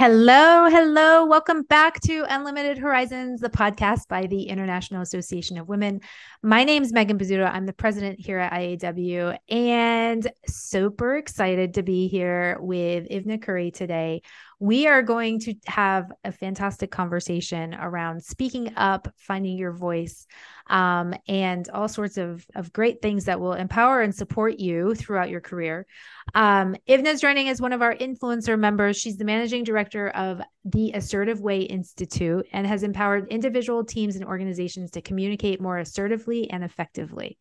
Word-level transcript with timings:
Hello, 0.00 0.66
hello. 0.70 1.26
Welcome 1.26 1.60
back 1.64 2.00
to 2.04 2.24
Unlimited 2.26 2.78
Horizons, 2.78 3.42
the 3.42 3.50
podcast 3.50 4.08
by 4.08 4.24
the 4.28 4.44
International 4.44 5.02
Association 5.02 5.58
of 5.58 5.68
Women. 5.68 6.00
My 6.42 6.64
name 6.64 6.82
is 6.82 6.90
Megan 6.90 7.18
Bozzuto. 7.18 7.46
I'm 7.46 7.66
the 7.66 7.74
president 7.74 8.18
here 8.18 8.38
at 8.38 8.50
IAW 8.50 9.36
and 9.50 10.32
super 10.46 11.16
excited 11.16 11.74
to 11.74 11.82
be 11.82 12.08
here 12.08 12.56
with 12.60 13.10
Ivna 13.10 13.44
Curi 13.44 13.74
today. 13.74 14.22
We 14.62 14.86
are 14.86 15.02
going 15.02 15.40
to 15.40 15.54
have 15.66 16.12
a 16.22 16.30
fantastic 16.30 16.90
conversation 16.90 17.74
around 17.74 18.22
speaking 18.22 18.74
up, 18.76 19.08
finding 19.16 19.56
your 19.56 19.72
voice, 19.72 20.26
um, 20.66 21.14
and 21.26 21.66
all 21.70 21.88
sorts 21.88 22.18
of, 22.18 22.44
of 22.54 22.70
great 22.70 23.00
things 23.00 23.24
that 23.24 23.40
will 23.40 23.54
empower 23.54 24.02
and 24.02 24.14
support 24.14 24.60
you 24.60 24.94
throughout 24.94 25.30
your 25.30 25.40
career. 25.40 25.86
Um, 26.34 26.76
Ivna's 26.86 27.22
joining 27.22 27.48
as 27.48 27.58
one 27.58 27.72
of 27.72 27.80
our 27.80 27.94
influencer 27.94 28.58
members. 28.58 28.98
She's 28.98 29.16
the 29.16 29.24
managing 29.24 29.64
director 29.64 30.10
of 30.10 30.42
the 30.66 30.92
Assertive 30.92 31.40
Way 31.40 31.60
Institute 31.60 32.46
and 32.52 32.66
has 32.66 32.82
empowered 32.82 33.28
individual 33.28 33.82
teams 33.82 34.16
and 34.16 34.26
organizations 34.26 34.90
to 34.90 35.00
communicate 35.00 35.62
more 35.62 35.78
assertively 35.78 36.50
and 36.50 36.62
effectively. 36.62 37.38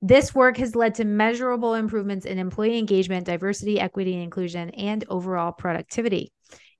This 0.00 0.34
work 0.34 0.58
has 0.58 0.76
led 0.76 0.96
to 0.96 1.04
measurable 1.04 1.74
improvements 1.74 2.26
in 2.26 2.38
employee 2.38 2.78
engagement, 2.78 3.26
diversity, 3.26 3.80
equity, 3.80 4.12
and 4.12 4.22
inclusion, 4.22 4.70
and 4.70 5.04
overall 5.08 5.50
productivity. 5.50 6.30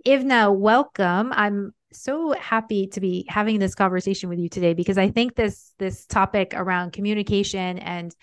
Ivna, 0.07 0.55
welcome. 0.55 1.33
I'm 1.35 1.73
so 1.93 2.33
happy 2.33 2.89
to 2.89 3.01
be 3.01 3.25
having 3.29 3.59
this 3.59 3.75
conversation 3.75 4.29
with 4.29 4.39
you 4.39 4.49
today 4.49 4.75
because 4.75 4.99
I 4.99 5.09
think 5.09 5.35
this 5.35 5.73
this 5.79 6.05
topic 6.07 6.53
around 6.55 6.93
communication 6.93 7.79
and 7.79 8.15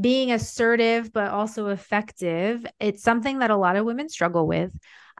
being 0.00 0.32
assertive 0.32 1.12
but 1.12 1.30
also 1.30 1.66
effective 1.68 2.64
it's 2.78 3.02
something 3.02 3.40
that 3.40 3.50
a 3.50 3.56
lot 3.56 3.76
of 3.76 3.84
women 3.84 4.08
struggle 4.08 4.46
with 4.46 4.72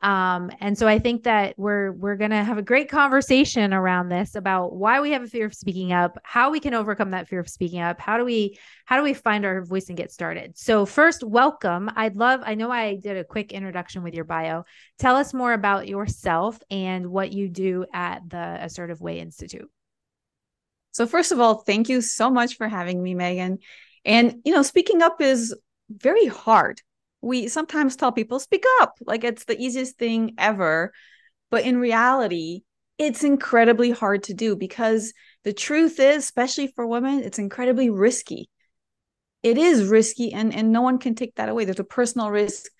um, 0.02 0.50
and 0.60 0.78
so 0.78 0.88
I 0.88 0.98
think 0.98 1.24
that 1.24 1.58
we're 1.58 1.92
we're 1.92 2.16
gonna 2.16 2.42
have 2.42 2.56
a 2.56 2.62
great 2.62 2.88
conversation 2.88 3.74
around 3.74 4.08
this 4.08 4.34
about 4.34 4.74
why 4.74 5.00
we 5.00 5.10
have 5.10 5.22
a 5.22 5.26
fear 5.26 5.44
of 5.44 5.54
speaking 5.54 5.92
up, 5.92 6.18
how 6.24 6.50
we 6.50 6.58
can 6.58 6.72
overcome 6.72 7.10
that 7.10 7.28
fear 7.28 7.40
of 7.40 7.48
speaking 7.48 7.80
up, 7.80 8.00
how 8.00 8.16
do 8.16 8.24
we 8.24 8.58
how 8.86 8.96
do 8.96 9.02
we 9.02 9.12
find 9.12 9.44
our 9.44 9.62
voice 9.62 9.88
and 9.88 9.98
get 9.98 10.10
started. 10.10 10.56
So 10.56 10.86
first, 10.86 11.22
welcome. 11.22 11.90
I'd 11.96 12.16
love. 12.16 12.40
I 12.44 12.54
know 12.54 12.70
I 12.70 12.96
did 12.96 13.18
a 13.18 13.24
quick 13.24 13.52
introduction 13.52 14.02
with 14.02 14.14
your 14.14 14.24
bio. 14.24 14.64
Tell 14.98 15.16
us 15.16 15.34
more 15.34 15.52
about 15.52 15.86
yourself 15.86 16.58
and 16.70 17.08
what 17.08 17.32
you 17.32 17.48
do 17.48 17.84
at 17.92 18.22
the 18.28 18.58
Assertive 18.64 19.02
Way 19.02 19.20
Institute. 19.20 19.70
So 20.92 21.06
first 21.06 21.30
of 21.30 21.40
all, 21.40 21.56
thank 21.56 21.90
you 21.90 22.00
so 22.00 22.30
much 22.30 22.56
for 22.56 22.68
having 22.68 23.02
me, 23.02 23.14
Megan. 23.14 23.58
And 24.06 24.40
you 24.46 24.54
know, 24.54 24.62
speaking 24.62 25.02
up 25.02 25.20
is 25.20 25.54
very 25.90 26.26
hard 26.26 26.80
we 27.22 27.48
sometimes 27.48 27.96
tell 27.96 28.12
people 28.12 28.38
speak 28.38 28.64
up. 28.80 28.94
Like 29.04 29.24
it's 29.24 29.44
the 29.44 29.60
easiest 29.60 29.98
thing 29.98 30.34
ever. 30.38 30.92
But 31.50 31.64
in 31.64 31.78
reality 31.78 32.62
it's 32.98 33.24
incredibly 33.24 33.90
hard 33.90 34.22
to 34.24 34.34
do 34.34 34.54
because 34.54 35.14
the 35.44 35.54
truth 35.54 35.98
is 35.98 36.22
especially 36.24 36.66
for 36.66 36.86
women 36.86 37.20
it's 37.20 37.38
incredibly 37.38 37.90
risky. 37.90 38.48
It 39.42 39.58
is 39.58 39.88
risky 39.88 40.32
and 40.32 40.54
and 40.54 40.72
no 40.72 40.82
one 40.82 40.98
can 40.98 41.14
take 41.14 41.34
that 41.36 41.48
away. 41.48 41.64
There's 41.64 41.80
a 41.80 41.84
personal 41.84 42.30
risk 42.30 42.70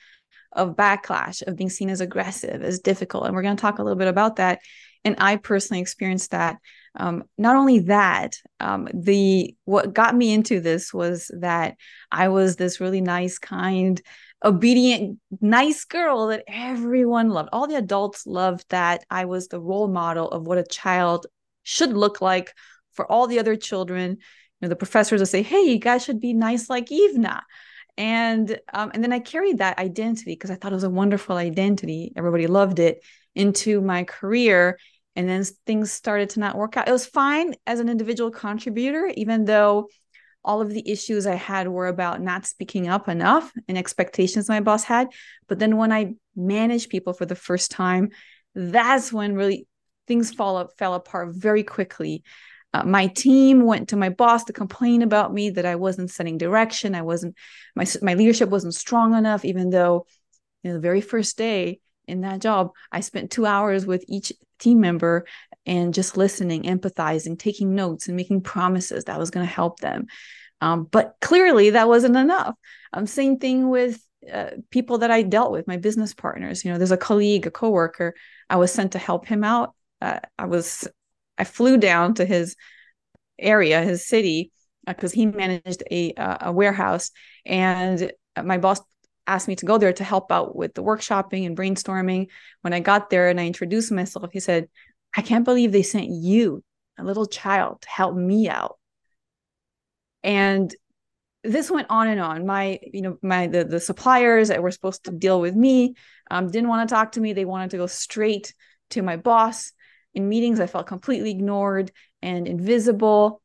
of 0.52 0.76
backlash 0.76 1.42
of 1.46 1.56
being 1.56 1.70
seen 1.70 1.90
as 1.90 2.00
aggressive 2.00 2.62
as 2.62 2.80
difficult 2.80 3.26
and 3.26 3.34
we're 3.34 3.42
going 3.42 3.56
to 3.56 3.60
talk 3.60 3.78
a 3.78 3.82
little 3.82 3.98
bit 3.98 4.08
about 4.08 4.36
that. 4.36 4.60
And 5.04 5.16
i 5.18 5.36
personally 5.36 5.80
experienced 5.80 6.32
that. 6.32 6.58
Um, 6.96 7.22
not 7.38 7.54
only 7.54 7.80
that 7.80 8.34
um, 8.58 8.88
the 8.92 9.54
what 9.64 9.94
got 9.94 10.14
me 10.14 10.32
into 10.32 10.60
this 10.60 10.92
was 10.92 11.30
that 11.38 11.76
i 12.10 12.28
was 12.28 12.56
this 12.56 12.80
really 12.80 13.00
nice 13.00 13.38
kind 13.38 14.02
obedient, 14.44 15.18
nice 15.40 15.84
girl 15.84 16.28
that 16.28 16.44
everyone 16.48 17.30
loved. 17.30 17.50
All 17.52 17.66
the 17.66 17.76
adults 17.76 18.26
loved 18.26 18.64
that 18.70 19.04
I 19.10 19.24
was 19.26 19.48
the 19.48 19.60
role 19.60 19.88
model 19.88 20.28
of 20.28 20.46
what 20.46 20.58
a 20.58 20.64
child 20.64 21.26
should 21.62 21.92
look 21.92 22.20
like 22.20 22.54
for 22.92 23.10
all 23.10 23.26
the 23.26 23.38
other 23.38 23.56
children. 23.56 24.12
You 24.12 24.18
know, 24.62 24.68
the 24.68 24.76
professors 24.76 25.20
would 25.20 25.28
say, 25.28 25.42
"Hey, 25.42 25.62
you 25.62 25.78
guys 25.78 26.04
should 26.04 26.20
be 26.20 26.32
nice 26.32 26.70
like 26.70 26.88
Ivna," 26.88 27.40
and 27.96 28.58
um, 28.72 28.90
and 28.94 29.02
then 29.02 29.12
I 29.12 29.18
carried 29.18 29.58
that 29.58 29.78
identity 29.78 30.32
because 30.32 30.50
I 30.50 30.54
thought 30.54 30.72
it 30.72 30.76
was 30.76 30.84
a 30.84 30.90
wonderful 30.90 31.36
identity. 31.36 32.12
Everybody 32.16 32.46
loved 32.46 32.78
it 32.78 33.02
into 33.34 33.80
my 33.80 34.04
career. 34.04 34.78
And 35.16 35.28
then 35.28 35.44
things 35.66 35.92
started 35.92 36.30
to 36.30 36.40
not 36.40 36.56
work 36.56 36.76
out. 36.76 36.88
It 36.88 36.92
was 36.92 37.04
fine 37.04 37.54
as 37.66 37.80
an 37.80 37.88
individual 37.88 38.30
contributor, 38.30 39.12
even 39.16 39.44
though 39.44 39.88
all 40.44 40.60
of 40.60 40.70
the 40.70 40.88
issues 40.90 41.26
I 41.26 41.34
had 41.34 41.68
were 41.68 41.88
about 41.88 42.20
not 42.20 42.46
speaking 42.46 42.88
up 42.88 43.08
enough 43.08 43.52
and 43.68 43.76
expectations 43.76 44.48
my 44.48 44.60
boss 44.60 44.84
had. 44.84 45.08
But 45.48 45.58
then 45.58 45.76
when 45.76 45.92
I 45.92 46.14
managed 46.34 46.90
people 46.90 47.12
for 47.12 47.26
the 47.26 47.34
first 47.34 47.70
time, 47.70 48.10
that's 48.54 49.12
when 49.12 49.34
really 49.34 49.66
things 50.06 50.32
fall 50.32 50.56
up, 50.56 50.70
fell 50.78 50.94
apart 50.94 51.34
very 51.34 51.62
quickly. 51.62 52.22
Uh, 52.72 52.84
my 52.84 53.08
team 53.08 53.64
went 53.64 53.88
to 53.88 53.96
my 53.96 54.08
boss 54.08 54.44
to 54.44 54.52
complain 54.52 55.02
about 55.02 55.34
me 55.34 55.50
that 55.50 55.66
I 55.66 55.76
wasn't 55.76 56.10
setting 56.10 56.38
direction. 56.38 56.94
I 56.94 57.02
wasn't 57.02 57.34
my 57.74 57.84
my 58.00 58.14
leadership 58.14 58.48
wasn't 58.48 58.74
strong 58.74 59.14
enough, 59.14 59.44
even 59.44 59.70
though 59.70 60.06
you 60.62 60.70
know, 60.70 60.74
the 60.74 60.80
very 60.80 61.00
first 61.00 61.36
day 61.36 61.80
in 62.10 62.22
that 62.22 62.40
job, 62.40 62.72
I 62.92 63.00
spent 63.00 63.30
two 63.30 63.46
hours 63.46 63.86
with 63.86 64.04
each 64.08 64.32
team 64.58 64.80
member 64.80 65.26
and 65.66 65.94
just 65.94 66.16
listening, 66.16 66.64
empathizing, 66.64 67.38
taking 67.38 67.74
notes, 67.74 68.08
and 68.08 68.16
making 68.16 68.42
promises 68.42 69.04
that 69.04 69.18
was 69.18 69.30
going 69.30 69.46
to 69.46 69.52
help 69.52 69.80
them. 69.80 70.06
Um, 70.60 70.84
but 70.84 71.14
clearly, 71.20 71.70
that 71.70 71.88
wasn't 71.88 72.16
enough. 72.16 72.54
Um, 72.92 73.06
same 73.06 73.38
thing 73.38 73.68
with 73.70 74.02
uh, 74.30 74.50
people 74.70 74.98
that 74.98 75.10
I 75.10 75.22
dealt 75.22 75.52
with, 75.52 75.66
my 75.66 75.78
business 75.78 76.12
partners. 76.12 76.64
You 76.64 76.72
know, 76.72 76.78
there's 76.78 76.90
a 76.90 76.96
colleague, 76.96 77.46
a 77.46 77.50
coworker. 77.50 78.14
I 78.50 78.56
was 78.56 78.72
sent 78.72 78.92
to 78.92 78.98
help 78.98 79.26
him 79.26 79.44
out. 79.44 79.74
Uh, 80.02 80.20
I 80.38 80.46
was, 80.46 80.86
I 81.38 81.44
flew 81.44 81.78
down 81.78 82.14
to 82.14 82.24
his 82.26 82.56
area, 83.38 83.82
his 83.82 84.06
city, 84.06 84.52
because 84.86 85.12
uh, 85.12 85.16
he 85.16 85.26
managed 85.26 85.82
a 85.90 86.14
a 86.16 86.52
warehouse, 86.52 87.10
and 87.46 88.12
my 88.42 88.58
boss 88.58 88.80
asked 89.26 89.48
me 89.48 89.56
to 89.56 89.66
go 89.66 89.78
there 89.78 89.92
to 89.92 90.04
help 90.04 90.32
out 90.32 90.56
with 90.56 90.74
the 90.74 90.82
workshopping 90.82 91.46
and 91.46 91.56
brainstorming. 91.56 92.28
When 92.62 92.72
I 92.72 92.80
got 92.80 93.10
there 93.10 93.28
and 93.28 93.40
I 93.40 93.46
introduced 93.46 93.92
myself, 93.92 94.30
he 94.32 94.40
said, 94.40 94.68
I 95.16 95.22
can't 95.22 95.44
believe 95.44 95.72
they 95.72 95.82
sent 95.82 96.08
you, 96.08 96.62
a 96.98 97.04
little 97.04 97.26
child, 97.26 97.82
to 97.82 97.88
help 97.88 98.14
me 98.14 98.48
out. 98.48 98.78
And 100.22 100.74
this 101.42 101.70
went 101.70 101.86
on 101.90 102.08
and 102.08 102.20
on. 102.20 102.46
My, 102.46 102.78
you 102.82 103.02
know, 103.02 103.18
my 103.22 103.46
the, 103.46 103.64
the 103.64 103.80
suppliers 103.80 104.48
that 104.48 104.62
were 104.62 104.70
supposed 104.70 105.04
to 105.04 105.10
deal 105.10 105.40
with 105.40 105.54
me 105.54 105.94
um, 106.30 106.50
didn't 106.50 106.68
want 106.68 106.88
to 106.88 106.94
talk 106.94 107.12
to 107.12 107.20
me. 107.20 107.32
They 107.32 107.44
wanted 107.44 107.70
to 107.70 107.78
go 107.78 107.86
straight 107.86 108.54
to 108.90 109.02
my 109.02 109.16
boss. 109.16 109.72
In 110.12 110.28
meetings, 110.28 110.60
I 110.60 110.66
felt 110.66 110.86
completely 110.86 111.30
ignored 111.30 111.92
and 112.20 112.46
invisible. 112.46 113.42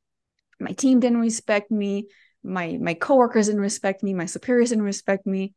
My 0.59 0.71
team 0.71 0.99
didn't 0.99 1.21
respect 1.21 1.71
me. 1.71 2.07
My 2.43 2.77
my 2.81 2.93
coworkers 2.93 3.47
didn't 3.47 3.61
respect 3.61 4.03
me. 4.03 4.13
My 4.13 4.25
superiors 4.25 4.69
didn't 4.69 4.83
respect 4.83 5.25
me. 5.25 5.53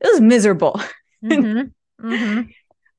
It 0.00 0.12
was 0.12 0.20
miserable. 0.20 0.80
Mm-hmm. 1.24 2.06
Mm-hmm. 2.06 2.50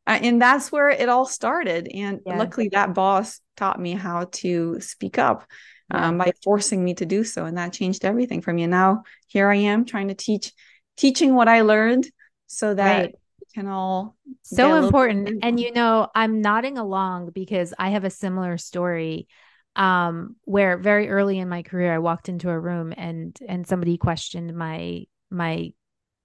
And 0.08 0.42
that's 0.42 0.72
where 0.72 0.90
it 0.90 1.08
all 1.08 1.26
started 1.26 1.88
and 1.94 2.20
yeah. 2.26 2.38
luckily 2.38 2.70
that 2.70 2.96
boss 2.96 3.40
taught 3.56 3.80
me 3.80 3.94
how 3.94 4.26
to 4.32 4.82
speak 4.82 5.20
up 5.20 5.46
yeah. 5.94 6.08
um, 6.08 6.18
by 6.18 6.32
forcing 6.44 6.84
me 6.84 6.94
to 6.96 7.06
do 7.06 7.24
so 7.24 7.46
and 7.46 7.58
that 7.58 7.74
changed 7.74 8.06
everything 8.06 8.42
for 8.42 8.54
me 8.54 8.64
and 8.64 8.72
now 8.72 9.04
here 9.28 9.50
i 9.50 9.56
am 9.56 9.86
trying 9.86 10.08
to 10.08 10.14
teach 10.14 10.54
teaching 10.96 11.36
what 11.36 11.48
i 11.48 11.62
learned 11.62 12.10
so 12.48 12.74
that 12.74 13.00
right. 13.02 13.16
can 13.54 13.68
all 13.68 14.16
so 14.44 14.84
important 14.84 15.40
and 15.44 15.60
you 15.60 15.72
know 15.72 16.08
i'm 16.16 16.42
nodding 16.42 16.78
along 16.78 17.30
because 17.32 17.74
i 17.78 17.90
have 17.90 18.04
a 18.04 18.10
similar 18.10 18.58
story 18.58 19.28
um, 19.76 20.36
where 20.46 20.78
very 20.78 21.08
early 21.08 21.38
in 21.38 21.50
my 21.50 21.62
career 21.62 21.94
i 21.94 22.00
walked 22.00 22.30
into 22.30 22.50
a 22.50 22.60
room 22.60 22.94
and 22.96 23.38
and 23.48 23.68
somebody 23.68 23.98
questioned 23.98 24.56
my 24.56 25.04
my 25.30 25.72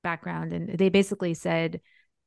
background 0.02 0.52
and 0.52 0.78
they 0.78 0.88
basically 0.88 1.34
said 1.34 1.81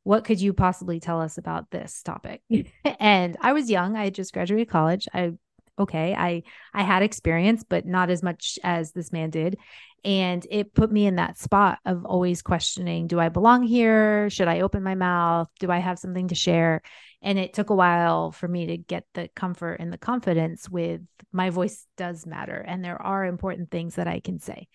what 0.05 0.23
could 0.23 0.39
you 0.39 0.53
possibly 0.53 0.99
tell 0.99 1.19
us 1.19 1.39
about 1.39 1.71
this 1.71 2.03
topic? 2.03 2.41
Hmm. 2.49 2.61
and 2.99 3.35
I 3.41 3.53
was 3.53 3.71
young. 3.71 3.97
I 3.97 4.05
had 4.05 4.15
just 4.15 4.33
graduated 4.33 4.69
college. 4.69 5.07
I 5.13 5.33
okay, 5.77 6.13
I 6.13 6.43
I 6.73 6.83
had 6.83 7.03
experience, 7.03 7.65
but 7.67 7.85
not 7.85 8.09
as 8.09 8.23
much 8.23 8.57
as 8.63 8.91
this 8.91 9.11
man 9.11 9.31
did. 9.31 9.57
And 10.05 10.45
it 10.51 10.75
put 10.75 10.91
me 10.91 11.07
in 11.07 11.15
that 11.15 11.39
spot 11.39 11.79
of 11.83 12.05
always 12.05 12.43
questioning, 12.43 13.07
do 13.07 13.19
I 13.19 13.29
belong 13.29 13.63
here? 13.63 14.29
Should 14.29 14.47
I 14.47 14.61
open 14.61 14.83
my 14.83 14.93
mouth? 14.93 15.49
Do 15.59 15.71
I 15.71 15.79
have 15.79 15.97
something 15.97 16.27
to 16.27 16.35
share? 16.35 16.83
And 17.23 17.39
it 17.39 17.53
took 17.53 17.71
a 17.71 17.75
while 17.75 18.31
for 18.31 18.47
me 18.47 18.67
to 18.67 18.77
get 18.77 19.05
the 19.15 19.29
comfort 19.35 19.77
and 19.79 19.91
the 19.91 19.97
confidence 19.97 20.69
with 20.69 21.01
my 21.31 21.49
voice 21.49 21.87
does 21.97 22.27
matter 22.27 22.63
and 22.67 22.85
there 22.85 23.01
are 23.01 23.25
important 23.25 23.71
things 23.71 23.95
that 23.95 24.07
I 24.07 24.19
can 24.19 24.39
say. 24.39 24.67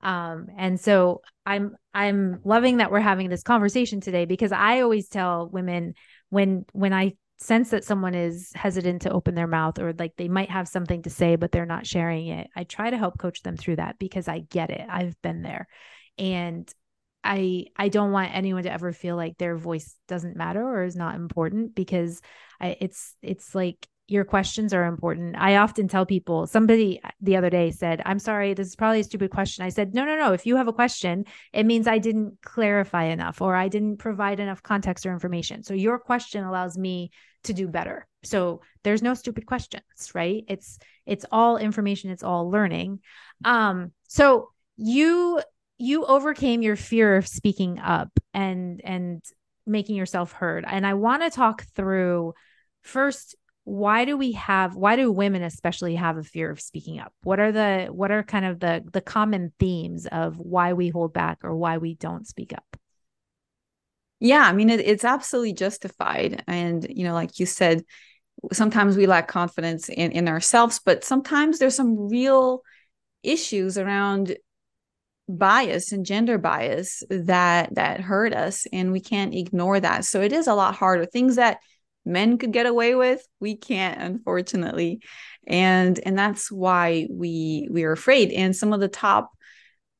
Um, 0.00 0.46
and 0.56 0.78
so 0.78 1.22
I'm 1.44 1.76
I'm 1.92 2.40
loving 2.44 2.76
that 2.76 2.90
we're 2.90 3.00
having 3.00 3.28
this 3.28 3.42
conversation 3.42 4.00
today 4.00 4.24
because 4.24 4.52
I 4.52 4.80
always 4.80 5.08
tell 5.08 5.48
women 5.48 5.94
when 6.30 6.64
when 6.72 6.92
I 6.92 7.14
sense 7.40 7.70
that 7.70 7.84
someone 7.84 8.14
is 8.14 8.50
hesitant 8.54 9.02
to 9.02 9.10
open 9.12 9.34
their 9.34 9.46
mouth 9.46 9.78
or 9.78 9.92
like 9.92 10.14
they 10.16 10.28
might 10.28 10.50
have 10.50 10.66
something 10.66 11.02
to 11.02 11.10
say 11.10 11.36
but 11.36 11.52
they're 11.52 11.64
not 11.64 11.86
sharing 11.86 12.26
it 12.26 12.48
i 12.56 12.64
try 12.64 12.90
to 12.90 12.98
help 12.98 13.16
coach 13.16 13.42
them 13.42 13.56
through 13.56 13.76
that 13.76 13.96
because 13.96 14.26
i 14.26 14.40
get 14.40 14.70
it. 14.70 14.84
I've 14.90 15.14
been 15.22 15.42
there. 15.42 15.68
And 16.18 16.68
i 17.24 17.66
i 17.76 17.88
don't 17.88 18.12
want 18.12 18.34
anyone 18.34 18.62
to 18.62 18.72
ever 18.72 18.92
feel 18.92 19.16
like 19.16 19.38
their 19.38 19.56
voice 19.56 19.96
doesn't 20.06 20.36
matter 20.36 20.62
or 20.62 20.84
is 20.84 20.96
not 20.96 21.16
important 21.16 21.74
because 21.74 22.20
I, 22.60 22.76
it's 22.80 23.14
it's 23.22 23.54
like 23.54 23.86
your 24.08 24.24
questions 24.24 24.72
are 24.72 24.86
important. 24.86 25.36
I 25.38 25.56
often 25.56 25.86
tell 25.86 26.06
people, 26.06 26.46
somebody 26.46 27.00
the 27.20 27.36
other 27.36 27.50
day 27.50 27.70
said, 27.70 28.00
I'm 28.06 28.18
sorry, 28.18 28.54
this 28.54 28.68
is 28.68 28.76
probably 28.76 29.00
a 29.00 29.04
stupid 29.04 29.30
question. 29.30 29.64
I 29.64 29.68
said, 29.68 29.94
no, 29.94 30.06
no, 30.06 30.16
no. 30.16 30.32
If 30.32 30.46
you 30.46 30.56
have 30.56 30.66
a 30.66 30.72
question, 30.72 31.26
it 31.52 31.66
means 31.66 31.86
I 31.86 31.98
didn't 31.98 32.38
clarify 32.42 33.04
enough 33.04 33.42
or 33.42 33.54
I 33.54 33.68
didn't 33.68 33.98
provide 33.98 34.40
enough 34.40 34.62
context 34.62 35.04
or 35.04 35.12
information. 35.12 35.62
So 35.62 35.74
your 35.74 35.98
question 35.98 36.44
allows 36.44 36.78
me 36.78 37.10
to 37.44 37.52
do 37.52 37.68
better. 37.68 38.06
So 38.24 38.62
there's 38.82 39.02
no 39.02 39.12
stupid 39.12 39.46
questions, 39.46 39.82
right? 40.14 40.42
It's 40.48 40.78
it's 41.06 41.24
all 41.30 41.56
information, 41.58 42.10
it's 42.10 42.24
all 42.24 42.50
learning. 42.50 43.00
Um 43.44 43.92
so 44.08 44.50
you 44.76 45.40
you 45.76 46.04
overcame 46.04 46.62
your 46.62 46.76
fear 46.76 47.16
of 47.16 47.28
speaking 47.28 47.78
up 47.78 48.10
and 48.34 48.80
and 48.82 49.22
making 49.66 49.96
yourself 49.96 50.32
heard. 50.32 50.64
And 50.66 50.86
I 50.86 50.94
want 50.94 51.22
to 51.22 51.30
talk 51.30 51.64
through 51.76 52.32
first 52.82 53.36
why 53.68 54.06
do 54.06 54.16
we 54.16 54.32
have 54.32 54.76
why 54.76 54.96
do 54.96 55.12
women 55.12 55.42
especially 55.42 55.94
have 55.94 56.16
a 56.16 56.22
fear 56.22 56.50
of 56.50 56.58
speaking 56.58 56.98
up? 57.00 57.12
What 57.22 57.38
are 57.38 57.52
the 57.52 57.88
what 57.90 58.10
are 58.10 58.22
kind 58.22 58.46
of 58.46 58.60
the 58.60 58.82
the 58.92 59.02
common 59.02 59.52
themes 59.58 60.06
of 60.06 60.38
why 60.38 60.72
we 60.72 60.88
hold 60.88 61.12
back 61.12 61.40
or 61.44 61.54
why 61.54 61.76
we 61.76 61.92
don't 61.94 62.26
speak 62.26 62.54
up? 62.54 62.78
Yeah 64.20 64.40
i 64.40 64.52
mean 64.52 64.70
it, 64.70 64.80
it's 64.80 65.04
absolutely 65.04 65.52
justified. 65.52 66.42
And 66.46 66.86
you 66.88 67.04
know 67.04 67.12
like 67.12 67.38
you 67.38 67.44
said 67.44 67.84
sometimes 68.52 68.96
we 68.96 69.06
lack 69.06 69.28
confidence 69.28 69.90
in 69.90 70.12
in 70.12 70.28
ourselves 70.28 70.80
but 70.82 71.04
sometimes 71.04 71.58
there's 71.58 71.76
some 71.76 72.08
real 72.08 72.62
issues 73.22 73.76
around 73.76 74.34
bias 75.28 75.92
and 75.92 76.06
gender 76.06 76.38
bias 76.38 77.02
that 77.10 77.74
that 77.74 78.00
hurt 78.00 78.32
us 78.32 78.66
and 78.72 78.92
we 78.92 79.00
can't 79.00 79.34
ignore 79.34 79.78
that. 79.78 80.06
So 80.06 80.22
it 80.22 80.32
is 80.32 80.46
a 80.46 80.54
lot 80.54 80.74
harder. 80.74 81.04
Things 81.04 81.36
that 81.36 81.58
men 82.08 82.38
could 82.38 82.52
get 82.52 82.66
away 82.66 82.94
with 82.94 83.24
we 83.40 83.56
can't 83.56 84.00
unfortunately. 84.00 85.00
And 85.46 85.98
and 86.04 86.18
that's 86.18 86.50
why 86.50 87.06
we 87.10 87.68
we 87.70 87.84
are 87.84 87.92
afraid. 87.92 88.32
And 88.32 88.54
some 88.54 88.72
of 88.72 88.80
the 88.80 88.88
top 88.88 89.30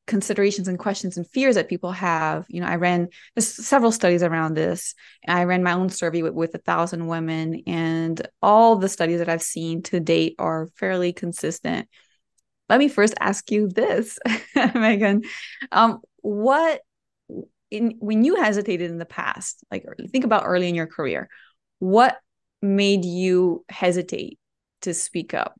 considerations 0.09 0.67
and 0.67 0.79
questions 0.79 1.17
and 1.17 1.29
fears 1.29 1.53
that 1.53 1.69
people 1.69 1.91
have 1.91 2.43
you 2.49 2.59
know 2.59 2.65
i 2.65 2.77
ran 2.77 3.07
several 3.37 3.91
studies 3.91 4.23
around 4.23 4.55
this. 4.55 4.95
I 5.27 5.43
ran 5.43 5.61
my 5.61 5.73
own 5.73 5.89
survey 5.89 6.23
with, 6.23 6.33
with 6.33 6.55
a 6.55 6.57
thousand 6.57 7.05
women 7.05 7.61
and 7.67 8.19
all 8.41 8.75
the 8.75 8.89
studies 8.89 9.19
that 9.19 9.29
i've 9.29 9.43
seen 9.43 9.83
to 9.83 9.99
date 9.99 10.35
are 10.39 10.67
fairly 10.75 11.13
consistent. 11.13 11.87
Let 12.69 12.79
me 12.79 12.87
first 12.87 13.13
ask 13.19 13.51
you 13.51 13.67
this 13.67 14.17
megan. 14.55 15.21
Um, 15.71 15.99
what 16.21 16.81
in 17.69 17.95
when 17.99 18.23
you 18.23 18.35
hesitated 18.35 18.89
in 18.89 18.97
the 18.97 19.05
past 19.05 19.63
like 19.71 19.85
think 20.11 20.25
about 20.25 20.43
early 20.45 20.67
in 20.67 20.75
your 20.75 20.87
career 20.87 21.29
what 21.79 22.17
made 22.61 23.05
you 23.05 23.65
hesitate 23.69 24.37
to 24.81 24.93
speak 24.93 25.33
up? 25.33 25.59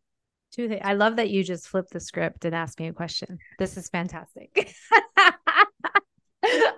Two 0.51 0.67
things. 0.67 0.81
I 0.83 0.93
love 0.93 1.17
that 1.17 1.29
you 1.29 1.43
just 1.43 1.67
flipped 1.67 1.91
the 1.91 1.99
script 1.99 2.45
and 2.45 2.55
asked 2.55 2.79
me 2.79 2.87
a 2.87 2.93
question. 2.93 3.37
This 3.57 3.77
is 3.77 3.89
fantastic. 3.89 4.73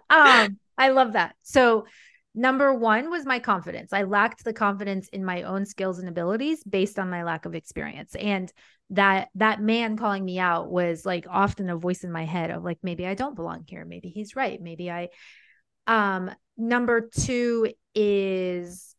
um, 0.09 0.57
I 0.77 0.89
love 0.89 1.13
that. 1.13 1.35
So, 1.41 1.85
number 2.35 2.73
one 2.73 3.09
was 3.09 3.25
my 3.25 3.39
confidence. 3.39 3.93
I 3.93 4.03
lacked 4.03 4.43
the 4.43 4.53
confidence 4.53 5.07
in 5.09 5.23
my 5.23 5.43
own 5.43 5.65
skills 5.65 5.99
and 5.99 6.09
abilities 6.09 6.63
based 6.63 6.99
on 6.99 7.09
my 7.09 7.23
lack 7.23 7.45
of 7.45 7.55
experience. 7.55 8.15
And 8.15 8.51
that 8.91 9.29
that 9.35 9.61
man 9.61 9.95
calling 9.95 10.23
me 10.23 10.37
out 10.37 10.69
was 10.69 11.05
like 11.05 11.25
often 11.29 11.69
a 11.69 11.77
voice 11.77 12.03
in 12.03 12.11
my 12.11 12.25
head 12.25 12.51
of 12.51 12.63
like 12.63 12.79
maybe 12.83 13.07
I 13.07 13.13
don't 13.13 13.35
belong 13.35 13.63
here, 13.67 13.85
maybe 13.85 14.09
he's 14.09 14.35
right, 14.35 14.61
maybe 14.61 14.91
I 14.91 15.09
um 15.87 16.29
number 16.57 17.09
2 17.09 17.73
is 17.95 18.90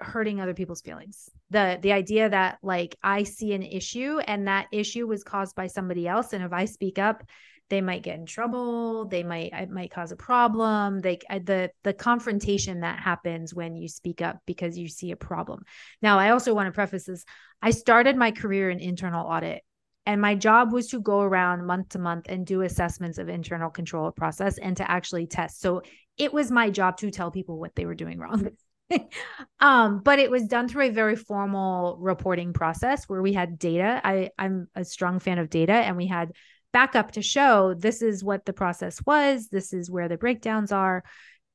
hurting 0.00 0.40
other 0.40 0.54
people's 0.54 0.80
feelings. 0.80 1.28
The 1.50 1.78
the 1.80 1.92
idea 1.92 2.28
that 2.28 2.58
like 2.62 2.96
i 3.02 3.22
see 3.22 3.52
an 3.52 3.62
issue 3.62 4.18
and 4.26 4.48
that 4.48 4.66
issue 4.72 5.06
was 5.06 5.22
caused 5.22 5.54
by 5.54 5.66
somebody 5.66 6.08
else 6.08 6.32
and 6.32 6.44
if 6.44 6.52
i 6.52 6.64
speak 6.64 6.98
up 6.98 7.22
they 7.68 7.80
might 7.80 8.02
get 8.02 8.18
in 8.18 8.26
trouble 8.26 9.04
they 9.06 9.22
might 9.22 9.52
it 9.52 9.70
might 9.70 9.90
cause 9.90 10.10
a 10.12 10.16
problem. 10.16 11.00
They 11.00 11.18
the 11.30 11.70
the 11.84 11.92
confrontation 11.92 12.80
that 12.80 12.98
happens 13.00 13.54
when 13.54 13.76
you 13.76 13.88
speak 13.88 14.22
up 14.22 14.38
because 14.46 14.78
you 14.78 14.88
see 14.88 15.10
a 15.10 15.16
problem. 15.16 15.64
Now 16.02 16.18
i 16.18 16.30
also 16.30 16.54
want 16.54 16.66
to 16.66 16.72
preface 16.72 17.04
this. 17.04 17.24
I 17.62 17.70
started 17.70 18.16
my 18.16 18.30
career 18.30 18.70
in 18.70 18.80
internal 18.80 19.26
audit 19.26 19.62
and 20.06 20.20
my 20.20 20.34
job 20.34 20.72
was 20.72 20.88
to 20.88 21.00
go 21.00 21.20
around 21.20 21.66
month 21.66 21.90
to 21.90 21.98
month 21.98 22.26
and 22.28 22.46
do 22.46 22.62
assessments 22.62 23.18
of 23.18 23.28
internal 23.28 23.70
control 23.70 24.10
process 24.10 24.58
and 24.58 24.76
to 24.78 24.90
actually 24.90 25.26
test. 25.26 25.60
So 25.60 25.82
it 26.16 26.32
was 26.32 26.50
my 26.50 26.70
job 26.70 26.96
to 26.98 27.10
tell 27.10 27.30
people 27.30 27.58
what 27.58 27.74
they 27.76 27.86
were 27.86 27.94
doing 27.94 28.18
wrong 28.18 28.50
um, 29.60 30.00
but 30.02 30.18
it 30.18 30.30
was 30.30 30.46
done 30.46 30.68
through 30.68 30.88
a 30.88 30.90
very 30.90 31.16
formal 31.16 31.96
reporting 32.00 32.52
process 32.52 33.04
where 33.08 33.22
we 33.22 33.32
had 33.32 33.58
data. 33.58 34.00
I, 34.04 34.30
I'm 34.38 34.68
a 34.74 34.84
strong 34.84 35.18
fan 35.18 35.38
of 35.38 35.50
data, 35.50 35.72
and 35.72 35.96
we 35.96 36.06
had 36.06 36.32
backup 36.72 37.12
to 37.12 37.22
show 37.22 37.74
this 37.74 38.02
is 38.02 38.22
what 38.22 38.44
the 38.44 38.52
process 38.52 39.00
was, 39.04 39.48
this 39.48 39.72
is 39.72 39.90
where 39.90 40.08
the 40.08 40.16
breakdowns 40.16 40.72
are. 40.72 41.04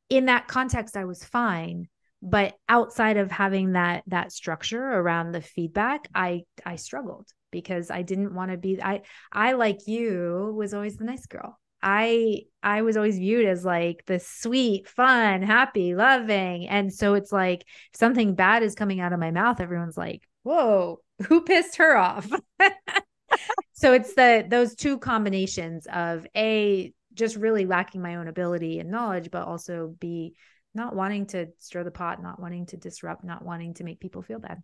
In 0.10 0.26
that 0.26 0.48
context, 0.48 0.98
I 0.98 1.06
was 1.06 1.24
fine. 1.24 1.88
But 2.22 2.56
outside 2.68 3.18
of 3.18 3.30
having 3.30 3.74
that 3.74 4.04
that 4.08 4.32
structure 4.32 4.84
around 4.84 5.32
the 5.32 5.42
feedback, 5.42 6.08
I 6.16 6.44
I 6.66 6.78
struggled 6.78 7.28
because 7.52 7.92
I 7.92 8.02
didn't 8.02 8.34
want 8.34 8.52
to 8.52 8.58
be 8.58 8.82
I 8.82 9.02
I 9.32 9.54
like 9.54 9.88
you 9.88 10.54
was 10.58 10.74
always 10.74 10.98
the 10.98 11.06
nice 11.06 11.28
girl. 11.28 11.60
I 11.86 12.42
I 12.64 12.82
was 12.82 12.98
always 12.98 13.20
viewed 13.20 13.46
as 13.46 13.64
like 13.64 14.04
the 14.08 14.20
sweet, 14.20 14.88
fun, 14.90 15.44
happy, 15.44 15.94
loving. 15.96 16.68
And 16.68 16.92
so 16.92 17.14
it's 17.14 17.32
like 17.32 17.64
something 17.94 18.34
bad 18.34 18.64
is 18.64 18.74
coming 18.76 19.00
out 19.00 19.14
of 19.14 19.20
my 19.20 19.30
mouth, 19.32 19.62
everyone's 19.62 19.96
like, 19.98 20.28
"Whoa, 20.44 21.00
who 21.28 21.42
pissed 21.42 21.78
her 21.78 21.96
off?" 21.96 22.28
so 23.74 23.94
it's 23.94 24.16
the 24.16 24.46
those 24.50 24.76
two 24.76 24.98
combinations 24.98 25.88
of 25.88 26.26
a 26.36 26.92
just 27.14 27.36
really 27.36 27.66
lacking 27.66 28.02
my 28.02 28.16
own 28.16 28.28
ability 28.28 28.80
and 28.80 28.90
knowledge, 28.90 29.30
but 29.32 29.48
also 29.48 29.96
b 30.00 30.36
not 30.74 30.96
wanting 30.96 31.27
to 31.27 31.48
stir 31.60 31.84
the 31.84 31.92
pot, 31.92 32.22
not 32.22 32.39
wanting 32.39 32.65
to 32.68 32.77
disrupt, 32.77 33.24
not 33.24 33.46
wanting 33.46 33.75
to 33.75 33.84
make 33.84 34.00
people 34.00 34.24
feel 34.24 34.39
bad. 34.39 34.62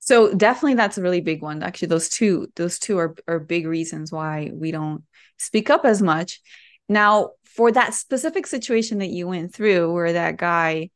So 0.00 0.32
definitely 0.32 0.74
that's 0.74 0.98
a 0.98 1.02
really 1.02 1.20
big 1.20 1.42
one. 1.42 1.62
Actually, 1.62 1.88
those 1.88 2.08
two, 2.08 2.48
those 2.56 2.78
two 2.78 2.98
are, 2.98 3.14
are 3.26 3.38
big 3.38 3.66
reasons 3.66 4.10
why 4.12 4.50
we 4.52 4.70
don't 4.70 5.04
speak 5.38 5.70
up 5.70 5.84
as 5.84 6.00
much. 6.00 6.40
Now, 6.88 7.30
for 7.44 7.72
that 7.72 7.94
specific 7.94 8.46
situation 8.46 8.98
that 8.98 9.10
you 9.10 9.26
went 9.26 9.54
through 9.54 9.92
where 9.92 10.12
that 10.12 10.36
guy 10.36 10.90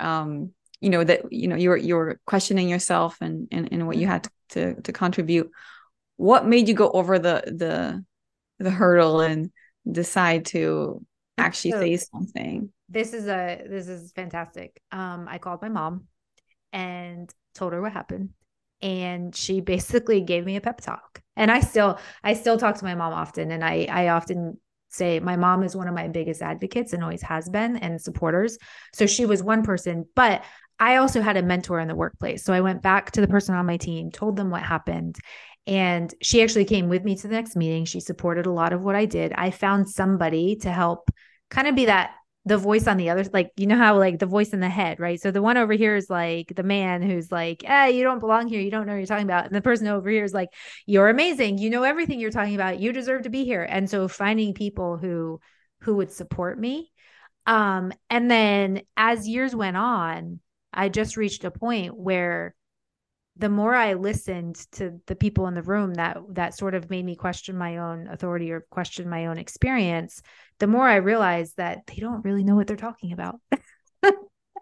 um, 0.00 0.52
you 0.80 0.90
know, 0.90 1.02
that 1.02 1.32
you 1.32 1.48
know, 1.48 1.56
you 1.56 1.70
were 1.70 1.76
you 1.76 1.94
were 1.94 2.20
questioning 2.26 2.68
yourself 2.68 3.16
and 3.20 3.48
and, 3.50 3.68
and 3.72 3.86
what 3.86 3.96
you 3.96 4.06
had 4.06 4.24
to, 4.24 4.30
to, 4.50 4.82
to 4.82 4.92
contribute. 4.92 5.50
What 6.16 6.46
made 6.46 6.68
you 6.68 6.74
go 6.74 6.90
over 6.90 7.18
the 7.18 7.42
the 7.46 8.04
the 8.58 8.70
hurdle 8.70 9.20
and 9.20 9.50
decide 9.90 10.46
to 10.46 11.04
actually 11.38 11.72
so, 11.72 11.80
say 11.80 11.96
something? 11.96 12.70
This 12.88 13.14
is 13.14 13.26
a 13.26 13.62
this 13.68 13.88
is 13.88 14.12
fantastic. 14.12 14.80
Um, 14.92 15.26
I 15.28 15.38
called 15.38 15.62
my 15.62 15.68
mom 15.68 16.04
and 16.72 17.32
told 17.54 17.72
her 17.72 17.80
what 17.80 17.92
happened 17.92 18.30
and 18.82 19.34
she 19.34 19.60
basically 19.60 20.20
gave 20.20 20.44
me 20.44 20.56
a 20.56 20.60
pep 20.60 20.80
talk. 20.80 21.22
And 21.36 21.50
i 21.50 21.60
still 21.60 21.98
i 22.24 22.34
still 22.34 22.58
talk 22.58 22.76
to 22.76 22.84
my 22.84 22.94
mom 22.94 23.12
often 23.12 23.50
and 23.50 23.64
i 23.64 23.86
i 23.90 24.08
often 24.08 24.58
say 24.88 25.20
my 25.20 25.36
mom 25.36 25.62
is 25.62 25.76
one 25.76 25.88
of 25.88 25.94
my 25.94 26.08
biggest 26.08 26.40
advocates 26.40 26.92
and 26.92 27.02
always 27.02 27.22
has 27.22 27.48
been 27.48 27.76
and 27.76 28.00
supporters. 28.00 28.56
So 28.94 29.06
she 29.06 29.26
was 29.26 29.42
one 29.42 29.62
person 29.62 30.06
but 30.14 30.44
i 30.78 30.96
also 30.96 31.20
had 31.20 31.36
a 31.36 31.42
mentor 31.42 31.80
in 31.80 31.88
the 31.88 31.94
workplace. 31.94 32.44
So 32.44 32.52
i 32.52 32.60
went 32.60 32.82
back 32.82 33.12
to 33.12 33.20
the 33.20 33.28
person 33.28 33.54
on 33.54 33.66
my 33.66 33.76
team 33.76 34.10
told 34.10 34.36
them 34.36 34.50
what 34.50 34.62
happened 34.62 35.16
and 35.66 36.14
she 36.22 36.42
actually 36.42 36.64
came 36.64 36.88
with 36.88 37.02
me 37.02 37.16
to 37.16 37.26
the 37.26 37.34
next 37.34 37.56
meeting. 37.56 37.84
She 37.84 37.98
supported 37.98 38.46
a 38.46 38.52
lot 38.52 38.72
of 38.72 38.82
what 38.82 38.94
i 38.94 39.04
did. 39.04 39.32
I 39.32 39.50
found 39.50 39.88
somebody 39.88 40.56
to 40.56 40.70
help 40.70 41.10
kind 41.50 41.68
of 41.68 41.74
be 41.74 41.86
that 41.86 42.12
the 42.46 42.56
voice 42.56 42.86
on 42.86 42.96
the 42.96 43.10
other 43.10 43.24
like 43.32 43.50
you 43.56 43.66
know 43.66 43.76
how 43.76 43.98
like 43.98 44.18
the 44.18 44.26
voice 44.26 44.50
in 44.50 44.60
the 44.60 44.68
head 44.68 44.98
right? 45.00 45.20
So 45.20 45.30
the 45.30 45.42
one 45.42 45.56
over 45.56 45.72
here 45.74 45.96
is 45.96 46.08
like 46.08 46.52
the 46.54 46.62
man 46.62 47.02
who's 47.02 47.30
like 47.30 47.62
hey 47.62 47.90
you 47.96 48.04
don't 48.04 48.20
belong 48.20 48.48
here. 48.48 48.60
You 48.60 48.70
don't 48.70 48.86
know 48.86 48.92
what 48.92 48.98
you're 48.98 49.06
talking 49.06 49.24
about. 49.24 49.46
And 49.46 49.54
the 49.54 49.60
person 49.60 49.88
over 49.88 50.08
here 50.08 50.24
is 50.24 50.32
like 50.32 50.50
you're 50.86 51.08
amazing. 51.08 51.58
You 51.58 51.70
know 51.70 51.82
everything 51.82 52.20
you're 52.20 52.30
talking 52.30 52.54
about. 52.54 52.80
You 52.80 52.92
deserve 52.92 53.22
to 53.22 53.30
be 53.30 53.44
here. 53.44 53.62
And 53.62 53.90
so 53.90 54.08
finding 54.08 54.54
people 54.54 54.96
who 54.96 55.40
who 55.80 55.96
would 55.96 56.10
support 56.10 56.58
me 56.58 56.90
um 57.46 57.92
and 58.10 58.30
then 58.30 58.82
as 58.96 59.28
years 59.28 59.54
went 59.54 59.76
on 59.76 60.40
i 60.72 60.88
just 60.88 61.16
reached 61.16 61.44
a 61.44 61.50
point 61.50 61.96
where 61.96 62.54
the 63.38 63.48
more 63.48 63.74
I 63.74 63.94
listened 63.94 64.56
to 64.72 64.98
the 65.06 65.16
people 65.16 65.46
in 65.46 65.54
the 65.54 65.62
room 65.62 65.94
that 65.94 66.18
that 66.30 66.56
sort 66.56 66.74
of 66.74 66.88
made 66.88 67.04
me 67.04 67.16
question 67.16 67.56
my 67.58 67.78
own 67.78 68.08
authority 68.08 68.50
or 68.50 68.66
question 68.70 69.08
my 69.08 69.26
own 69.26 69.38
experience, 69.38 70.22
the 70.58 70.66
more 70.66 70.88
I 70.88 70.96
realized 70.96 71.56
that 71.58 71.80
they 71.86 71.96
don't 71.96 72.24
really 72.24 72.44
know 72.44 72.56
what 72.56 72.66
they're 72.66 72.76
talking 72.76 73.12
about. 73.12 73.38
that, 74.02 74.14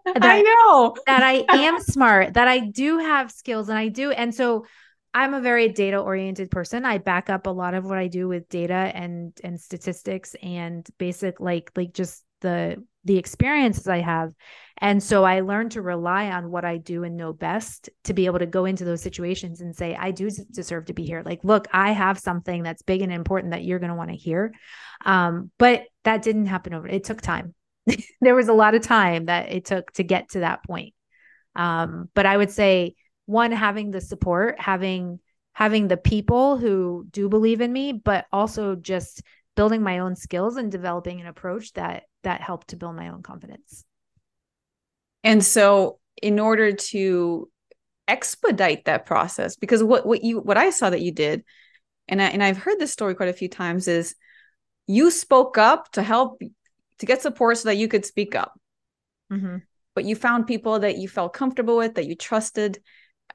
I 0.05 0.41
know 0.41 0.95
that 1.07 1.23
I 1.23 1.45
am 1.49 1.79
smart, 1.79 2.33
that 2.33 2.47
I 2.47 2.59
do 2.59 2.97
have 2.99 3.31
skills 3.31 3.69
and 3.69 3.77
I 3.77 3.87
do. 3.87 4.11
And 4.11 4.35
so 4.35 4.65
I'm 5.13 5.33
a 5.33 5.41
very 5.41 5.69
data 5.69 5.97
oriented 5.97 6.51
person. 6.51 6.83
I 6.83 6.97
back 6.97 7.29
up 7.29 7.47
a 7.47 7.51
lot 7.51 7.73
of 7.73 7.85
what 7.85 7.97
I 7.97 8.07
do 8.07 8.27
with 8.27 8.49
data 8.49 8.73
and 8.73 9.31
and 9.41 9.59
statistics 9.59 10.35
and 10.43 10.85
basic 10.97 11.39
like 11.39 11.71
like 11.77 11.93
just 11.93 12.25
the 12.41 12.83
the 13.05 13.17
experiences 13.17 13.87
I 13.87 13.99
have. 13.99 14.33
And 14.77 15.01
so 15.01 15.23
I 15.23 15.39
learned 15.39 15.71
to 15.71 15.81
rely 15.81 16.31
on 16.31 16.51
what 16.51 16.65
I 16.65 16.77
do 16.77 17.03
and 17.03 17.15
know 17.15 17.31
best 17.31 17.89
to 18.03 18.13
be 18.13 18.25
able 18.25 18.39
to 18.39 18.45
go 18.45 18.65
into 18.65 18.83
those 18.83 19.01
situations 19.01 19.61
and 19.61 19.73
say, 19.73 19.95
I 19.95 20.11
do 20.11 20.29
deserve 20.29 20.85
to 20.85 20.93
be 20.93 21.05
here. 21.05 21.23
Like, 21.25 21.43
look, 21.43 21.67
I 21.71 21.91
have 21.91 22.19
something 22.19 22.63
that's 22.63 22.81
big 22.81 23.01
and 23.01 23.13
important 23.13 23.53
that 23.53 23.63
you're 23.63 23.79
going 23.79 23.91
to 23.91 23.95
want 23.95 24.09
to 24.09 24.17
hear. 24.17 24.53
Um, 25.05 25.49
but 25.57 25.83
that 26.03 26.23
didn't 26.23 26.47
happen 26.47 26.73
over. 26.73 26.87
It 26.87 27.05
took 27.05 27.21
time. 27.21 27.53
there 28.21 28.35
was 28.35 28.49
a 28.49 28.53
lot 28.53 28.75
of 28.75 28.81
time 28.81 29.27
that 29.27 29.51
it 29.51 29.65
took 29.65 29.91
to 29.93 30.03
get 30.03 30.29
to 30.31 30.39
that 30.39 30.63
point. 30.65 30.93
Um, 31.55 32.09
but 32.13 32.25
I 32.25 32.35
would 32.35 32.51
say 32.51 32.95
one, 33.27 33.51
having 33.51 33.91
the 33.91 34.01
support, 34.01 34.59
having 34.59 35.19
having 35.53 35.87
the 35.87 35.95
people 35.95 36.57
who 36.57 37.07
do 37.11 37.29
believe 37.29 37.61
in 37.61 37.71
me, 37.71 37.93
but 37.93 38.25
also 38.33 38.75
just 38.75 39.21
building 39.55 39.81
my 39.81 39.99
own 39.99 40.15
skills 40.15 40.57
and 40.57 40.69
developing 40.69 41.21
an 41.21 41.27
approach 41.27 41.71
that 41.73 42.03
that 42.25 42.41
helped 42.41 42.69
to 42.69 42.75
build 42.75 42.95
my 42.95 43.09
own 43.09 43.23
confidence. 43.23 43.85
And 45.23 45.43
so 45.43 45.99
in 46.21 46.39
order 46.39 46.73
to 46.73 47.49
expedite 48.07 48.85
that 48.85 49.05
process 49.07 49.55
because 49.55 49.83
what 49.83 50.05
what 50.05 50.23
you 50.23 50.39
what 50.39 50.57
I 50.57 50.69
saw 50.69 50.91
that 50.91 51.01
you 51.01 51.11
did 51.11 51.43
and 52.07 52.21
I, 52.21 52.27
and 52.27 52.43
I've 52.43 52.57
heard 52.57 52.77
this 52.79 52.93
story 52.93 53.15
quite 53.15 53.29
a 53.29 53.33
few 53.33 53.49
times 53.49 53.87
is 53.87 54.15
you 54.87 55.09
spoke 55.09 55.57
up 55.57 55.91
to 55.93 56.03
help 56.03 56.39
to 56.99 57.05
get 57.05 57.21
support 57.21 57.57
so 57.57 57.69
that 57.69 57.77
you 57.77 57.87
could 57.87 58.05
speak 58.05 58.35
up. 58.35 58.53
Mm-hmm. 59.31 59.57
But 59.95 60.05
you 60.05 60.15
found 60.15 60.45
people 60.45 60.79
that 60.79 60.97
you 60.97 61.07
felt 61.07 61.33
comfortable 61.33 61.77
with, 61.77 61.95
that 61.95 62.05
you 62.05 62.15
trusted, 62.15 62.77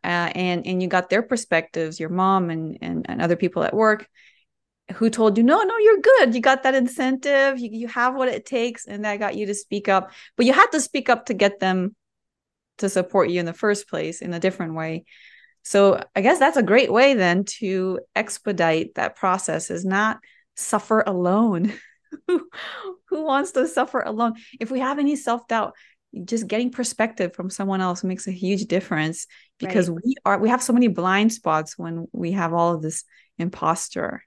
uh, 0.05 0.31
and 0.35 0.67
and 0.67 0.83
you 0.83 0.89
got 0.89 1.11
their 1.11 1.23
perspectives, 1.23 1.99
your 1.99 2.11
mom 2.11 2.51
and, 2.51 2.79
and 2.81 3.07
and 3.09 3.21
other 3.21 3.37
people 3.37 3.65
at 3.65 3.75
work, 3.75 4.07
who 4.93 5.11
told 5.11 5.37
you, 5.37 5.45
no, 5.45 5.63
no, 5.63 5.79
you're 5.79 6.01
good. 6.01 6.35
You 6.35 6.41
got 6.41 6.63
that 6.63 6.75
incentive. 6.75 7.59
You 7.59 7.71
you 7.73 7.89
have 7.89 8.15
what 8.15 8.29
it 8.29 8.47
takes, 8.47 8.87
and 8.87 9.05
that 9.05 9.19
got 9.19 9.37
you 9.37 9.47
to 9.47 9.55
speak 9.55 9.89
up. 9.89 10.13
But 10.37 10.47
you 10.47 10.53
had 10.53 10.69
to 10.73 10.81
speak 10.81 11.09
up 11.09 11.27
to 11.27 11.35
get 11.35 11.61
them 11.61 11.95
to 12.79 12.89
support 12.89 13.31
you 13.31 13.41
in 13.41 13.47
the 13.47 13.53
first 13.53 13.89
place 13.89 14.23
in 14.23 14.33
a 14.33 14.41
different 14.41 14.75
way. 14.75 15.05
So 15.63 16.03
I 16.17 16.23
guess 16.23 16.39
that's 16.39 16.57
a 16.57 16.63
great 16.63 16.93
way 16.93 17.15
then 17.15 17.45
to 17.59 18.01
expedite 18.17 18.95
that 18.95 19.17
process 19.17 19.71
is 19.71 19.85
not 19.85 20.19
suffer 20.57 21.03
alone. 21.07 21.73
who, 22.27 22.49
who 23.09 23.25
wants 23.25 23.53
to 23.53 23.69
suffer 23.69 24.01
alone? 24.01 24.35
If 24.59 24.71
we 24.71 24.81
have 24.81 24.99
any 24.99 25.17
self 25.17 25.47
doubt, 25.47 25.75
just 26.25 26.49
getting 26.49 26.71
perspective 26.71 27.35
from 27.35 27.51
someone 27.51 27.81
else 27.81 28.03
makes 28.03 28.27
a 28.27 28.33
huge 28.33 28.65
difference 28.65 29.27
because 29.59 29.89
right. 29.89 29.99
we 30.05 30.15
are 30.25 30.39
we 30.39 30.49
have 30.49 30.63
so 30.63 30.73
many 30.73 30.89
blind 30.89 31.33
spots 31.33 31.79
when 31.79 32.07
we 32.13 32.33
have 32.33 32.53
all 32.53 32.75
of 32.75 32.83
this 32.83 33.05
imposture. 33.39 34.25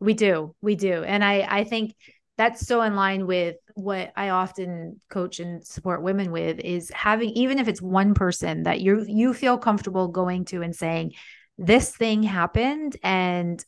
We 0.00 0.14
do, 0.14 0.54
we 0.60 0.76
do, 0.76 1.02
and 1.02 1.24
I 1.24 1.46
I 1.48 1.64
think 1.64 1.94
that's 2.36 2.66
so 2.66 2.82
in 2.82 2.94
line 2.94 3.26
with 3.26 3.56
what 3.74 4.12
I 4.16 4.30
often 4.30 5.00
coach 5.10 5.40
and 5.40 5.66
support 5.66 6.02
women 6.02 6.30
with 6.30 6.60
is 6.60 6.90
having 6.94 7.30
even 7.30 7.58
if 7.58 7.66
it's 7.66 7.82
one 7.82 8.14
person 8.14 8.62
that 8.62 8.80
you 8.80 9.04
you 9.06 9.34
feel 9.34 9.58
comfortable 9.58 10.08
going 10.08 10.44
to 10.46 10.62
and 10.62 10.74
saying 10.74 11.14
this 11.58 11.94
thing 11.94 12.22
happened 12.22 12.96
and 13.02 13.62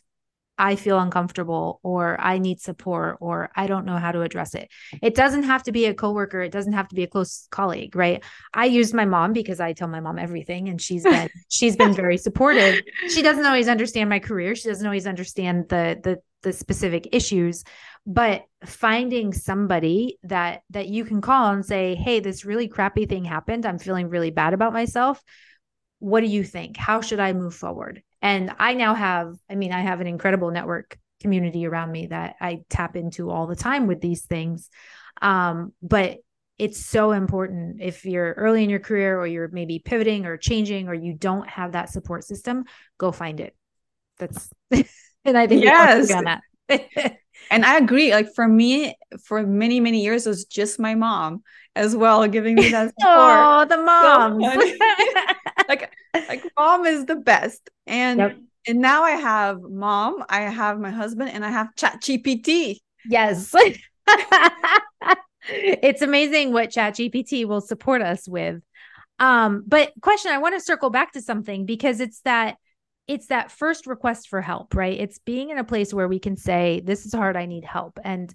I 0.60 0.76
feel 0.76 0.98
uncomfortable 0.98 1.80
or 1.82 2.20
I 2.20 2.36
need 2.36 2.60
support 2.60 3.16
or 3.20 3.50
I 3.56 3.66
don't 3.66 3.86
know 3.86 3.96
how 3.96 4.12
to 4.12 4.20
address 4.20 4.54
it. 4.54 4.68
It 5.02 5.14
doesn't 5.14 5.44
have 5.44 5.62
to 5.62 5.72
be 5.72 5.86
a 5.86 5.94
coworker, 5.94 6.42
it 6.42 6.52
doesn't 6.52 6.74
have 6.74 6.86
to 6.88 6.94
be 6.94 7.02
a 7.02 7.06
close 7.06 7.48
colleague, 7.50 7.96
right? 7.96 8.22
I 8.52 8.66
use 8.66 8.92
my 8.92 9.06
mom 9.06 9.32
because 9.32 9.58
I 9.58 9.72
tell 9.72 9.88
my 9.88 10.00
mom 10.00 10.18
everything 10.18 10.68
and 10.68 10.80
she's 10.80 11.02
been 11.02 11.30
she's 11.48 11.76
been 11.76 11.94
very 11.94 12.18
supportive. 12.18 12.82
She 13.08 13.22
doesn't 13.22 13.46
always 13.46 13.68
understand 13.68 14.10
my 14.10 14.18
career, 14.18 14.54
she 14.54 14.68
doesn't 14.68 14.86
always 14.86 15.06
understand 15.06 15.70
the 15.70 15.98
the 16.02 16.18
the 16.42 16.52
specific 16.52 17.08
issues, 17.12 17.64
but 18.06 18.44
finding 18.64 19.32
somebody 19.32 20.18
that 20.24 20.60
that 20.70 20.88
you 20.88 21.06
can 21.06 21.22
call 21.22 21.52
and 21.52 21.64
say, 21.64 21.94
"Hey, 21.94 22.20
this 22.20 22.44
really 22.44 22.68
crappy 22.68 23.06
thing 23.06 23.24
happened. 23.24 23.64
I'm 23.64 23.78
feeling 23.78 24.08
really 24.08 24.30
bad 24.30 24.52
about 24.52 24.74
myself. 24.74 25.22
What 26.00 26.20
do 26.20 26.26
you 26.26 26.44
think? 26.44 26.76
How 26.76 27.00
should 27.00 27.20
I 27.20 27.32
move 27.32 27.54
forward?" 27.54 28.02
And 28.20 28.52
I 28.58 28.74
now 28.74 28.94
have, 28.94 29.34
I 29.48 29.54
mean, 29.54 29.72
I 29.72 29.80
have 29.80 30.00
an 30.00 30.06
incredible 30.06 30.50
network 30.50 30.98
community 31.20 31.66
around 31.66 31.92
me 31.92 32.06
that 32.06 32.36
I 32.40 32.62
tap 32.68 32.96
into 32.96 33.30
all 33.30 33.46
the 33.46 33.56
time 33.56 33.86
with 33.86 34.00
these 34.00 34.22
things. 34.22 34.68
Um, 35.22 35.72
but 35.82 36.18
it's 36.58 36.84
so 36.84 37.12
important 37.12 37.80
if 37.80 38.04
you're 38.04 38.32
early 38.34 38.62
in 38.62 38.68
your 38.68 38.80
career 38.80 39.18
or 39.18 39.26
you're 39.26 39.48
maybe 39.48 39.78
pivoting 39.78 40.26
or 40.26 40.36
changing 40.36 40.88
or 40.88 40.94
you 40.94 41.14
don't 41.14 41.48
have 41.48 41.72
that 41.72 41.88
support 41.88 42.24
system, 42.24 42.64
go 42.98 43.12
find 43.12 43.40
it. 43.40 43.56
That's 44.18 44.50
and 45.24 45.38
I 45.38 45.46
think 45.46 45.64
yes. 45.64 46.12
on 46.12 46.24
that. 46.24 46.42
and 47.50 47.64
I 47.64 47.76
agree. 47.78 48.12
Like 48.12 48.34
for 48.34 48.46
me, 48.46 48.94
for 49.24 49.46
many, 49.46 49.80
many 49.80 50.02
years, 50.02 50.26
it 50.26 50.30
was 50.30 50.44
just 50.44 50.78
my 50.78 50.94
mom 50.94 51.42
as 51.76 51.94
well 51.94 52.26
giving 52.28 52.54
me 52.54 52.70
that 52.70 52.92
support. 52.98 53.06
oh, 53.06 53.64
the 53.68 53.78
mom! 53.78 54.40
So 54.40 55.64
like 55.68 55.92
like 56.14 56.44
mom 56.58 56.86
is 56.86 57.06
the 57.06 57.16
best. 57.16 57.70
And 57.86 58.18
yep. 58.18 58.36
and 58.66 58.80
now 58.80 59.02
I 59.04 59.12
have 59.12 59.60
mom, 59.62 60.24
I 60.28 60.42
have 60.42 60.78
my 60.78 60.90
husband, 60.90 61.30
and 61.30 61.44
I 61.44 61.50
have 61.50 61.74
Chat 61.76 62.02
GPT. 62.02 62.78
Yes. 63.06 63.54
it's 65.48 66.02
amazing 66.02 66.52
what 66.52 66.70
Chat 66.70 66.94
GPT 66.94 67.46
will 67.46 67.60
support 67.60 68.02
us 68.02 68.28
with. 68.28 68.62
Um, 69.18 69.64
but 69.66 69.92
question, 70.00 70.32
I 70.32 70.38
want 70.38 70.54
to 70.54 70.60
circle 70.60 70.90
back 70.90 71.12
to 71.12 71.20
something 71.20 71.66
because 71.66 72.00
it's 72.00 72.20
that 72.22 72.56
it's 73.10 73.26
that 73.26 73.50
first 73.50 73.88
request 73.88 74.28
for 74.28 74.40
help, 74.40 74.72
right? 74.72 74.98
It's 74.98 75.18
being 75.18 75.50
in 75.50 75.58
a 75.58 75.64
place 75.64 75.92
where 75.92 76.06
we 76.06 76.20
can 76.20 76.36
say, 76.36 76.80
This 76.84 77.06
is 77.06 77.12
hard, 77.12 77.36
I 77.36 77.46
need 77.46 77.64
help. 77.64 77.98
And 78.04 78.32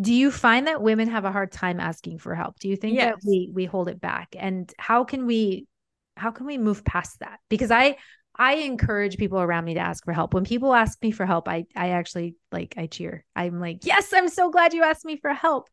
do 0.00 0.12
you 0.12 0.32
find 0.32 0.66
that 0.66 0.82
women 0.82 1.08
have 1.10 1.24
a 1.24 1.30
hard 1.30 1.52
time 1.52 1.78
asking 1.78 2.18
for 2.18 2.34
help? 2.34 2.58
Do 2.58 2.68
you 2.68 2.74
think 2.74 2.96
yes. 2.96 3.14
that 3.14 3.20
we 3.24 3.50
we 3.54 3.66
hold 3.66 3.88
it 3.88 4.00
back? 4.00 4.34
And 4.36 4.72
how 4.78 5.04
can 5.04 5.26
we 5.26 5.68
how 6.16 6.32
can 6.32 6.44
we 6.46 6.58
move 6.58 6.84
past 6.84 7.20
that? 7.20 7.38
Because 7.48 7.70
I 7.70 7.96
I 8.36 8.54
encourage 8.54 9.16
people 9.16 9.40
around 9.40 9.64
me 9.64 9.74
to 9.74 9.80
ask 9.80 10.04
for 10.04 10.12
help. 10.12 10.34
When 10.34 10.44
people 10.44 10.74
ask 10.74 11.00
me 11.00 11.12
for 11.12 11.24
help, 11.24 11.46
I 11.46 11.66
I 11.76 11.90
actually 11.90 12.34
like 12.50 12.74
I 12.76 12.88
cheer. 12.88 13.24
I'm 13.36 13.60
like, 13.60 13.86
"Yes, 13.86 14.12
I'm 14.12 14.28
so 14.28 14.50
glad 14.50 14.74
you 14.74 14.82
asked 14.82 15.04
me 15.04 15.18
for 15.18 15.32
help." 15.32 15.68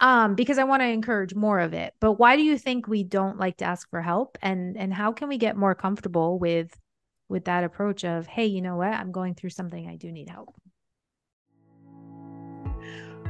Um 0.00 0.34
because 0.34 0.56
I 0.56 0.64
want 0.64 0.80
to 0.80 0.88
encourage 0.88 1.34
more 1.34 1.60
of 1.60 1.74
it. 1.74 1.92
But 2.00 2.12
why 2.12 2.36
do 2.36 2.42
you 2.42 2.56
think 2.56 2.88
we 2.88 3.04
don't 3.04 3.38
like 3.38 3.58
to 3.58 3.66
ask 3.66 3.86
for 3.90 4.00
help 4.00 4.38
and 4.40 4.78
and 4.78 4.94
how 4.94 5.12
can 5.12 5.28
we 5.28 5.36
get 5.36 5.58
more 5.58 5.74
comfortable 5.74 6.38
with 6.38 6.74
with 7.28 7.44
that 7.44 7.64
approach 7.64 8.04
of, 8.04 8.26
"Hey, 8.26 8.46
you 8.46 8.62
know 8.62 8.76
what? 8.76 8.92
I'm 8.92 9.12
going 9.12 9.34
through 9.34 9.50
something. 9.50 9.88
I 9.88 9.96
do 9.96 10.12
need 10.12 10.28
help." 10.28 10.54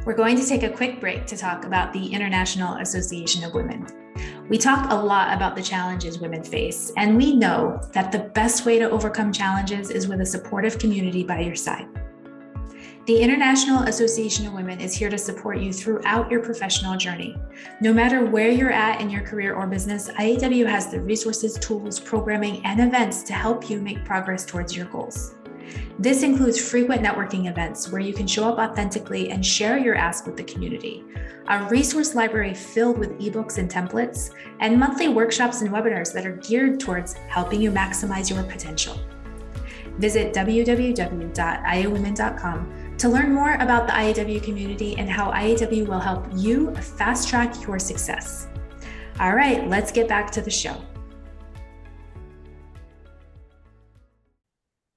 We're 0.05 0.15
going 0.15 0.37
to 0.37 0.47
take 0.47 0.63
a 0.63 0.71
quick 0.71 1.01
break 1.01 1.27
to 1.27 1.37
talk 1.37 1.65
about 1.65 1.93
the 1.93 2.07
International 2.13 2.75
Association 2.77 3.43
of 3.43 3.55
Women. 3.55 3.87
We 4.49 4.57
talk 4.57 4.93
a 4.93 4.95
lot 4.95 5.35
about 5.35 5.57
the 5.57 5.63
challenges 5.63 6.21
women 6.21 6.45
face, 6.45 6.93
and 6.97 7.17
we 7.17 7.35
know 7.35 7.81
that 7.93 8.13
the 8.13 8.31
best 8.35 8.65
way 8.65 8.79
to 8.79 8.89
overcome 8.89 9.33
challenges 9.33 9.91
is 9.91 10.07
with 10.07 10.21
a 10.21 10.27
supportive 10.27 10.79
community 10.79 11.25
by 11.25 11.41
your 11.41 11.57
side. 11.57 11.89
The 13.07 13.23
International 13.23 13.85
Association 13.85 14.47
of 14.49 14.53
Women 14.53 14.81
is 14.81 14.93
here 14.93 15.09
to 15.11 15.17
support 15.17 15.61
you 15.61 15.73
throughout 15.73 16.29
your 16.29 16.43
professional 16.43 16.97
journey. 16.97 17.37
No 17.81 17.93
matter 17.93 18.25
where 18.25 18.51
you're 18.51 18.73
at 18.73 19.01
in 19.01 19.11
your 19.11 19.23
career 19.23 19.55
or 19.55 19.69
business, 19.69 20.09
IAW 20.09 20.67
has 20.67 20.91
the 20.91 21.01
resources, 21.01 21.57
tools, 21.61 22.01
programming, 22.01 22.67
and 22.67 22.81
events 22.81 23.23
to 23.23 23.33
help 23.33 23.71
you 23.71 23.81
make 23.81 24.05
progress 24.05 24.45
towards 24.45 24.77
your 24.77 24.87
goals. 24.87 25.37
This 26.01 26.25
includes 26.25 26.59
frequent 26.59 27.01
networking 27.01 27.49
events 27.49 27.93
where 27.93 28.01
you 28.01 28.13
can 28.13 28.27
show 28.27 28.53
up 28.53 28.59
authentically 28.59 29.31
and 29.31 29.47
share 29.47 29.79
your 29.79 29.95
ask 29.95 30.27
with 30.27 30.37
the 30.37 30.43
community, 30.43 31.05
a 31.47 31.63
resource 31.69 32.17
library 32.17 32.55
filled 32.55 32.99
with 32.99 33.17
ebooks 33.21 33.59
and 33.59 33.71
templates, 33.71 34.31
and 34.59 34.81
monthly 34.81 35.07
workshops 35.07 35.61
and 35.61 35.71
webinars 35.71 36.13
that 36.13 36.27
are 36.27 36.39
geared 36.39 36.81
towards 36.81 37.13
helping 37.29 37.63
you 37.63 37.71
maximize 37.71 38.31
your 38.31 38.43
potential. 38.43 38.99
Visit 39.99 40.35
www.iawomen.com 40.35 42.86
to 43.07 43.13
learn 43.13 43.33
more 43.33 43.55
about 43.55 43.87
the 43.87 43.93
IAW 43.93 44.43
community 44.43 44.97
and 44.99 45.09
how 45.09 45.31
IAW 45.31 45.87
will 45.87 46.01
help 46.01 46.27
you 46.35 46.75
fast 46.75 47.29
track 47.29 47.55
your 47.65 47.79
success. 47.79 48.49
All 49.21 49.33
right, 49.33 49.69
let's 49.69 49.93
get 49.93 50.09
back 50.09 50.33
to 50.33 50.41
the 50.43 50.51
show. 50.51 50.77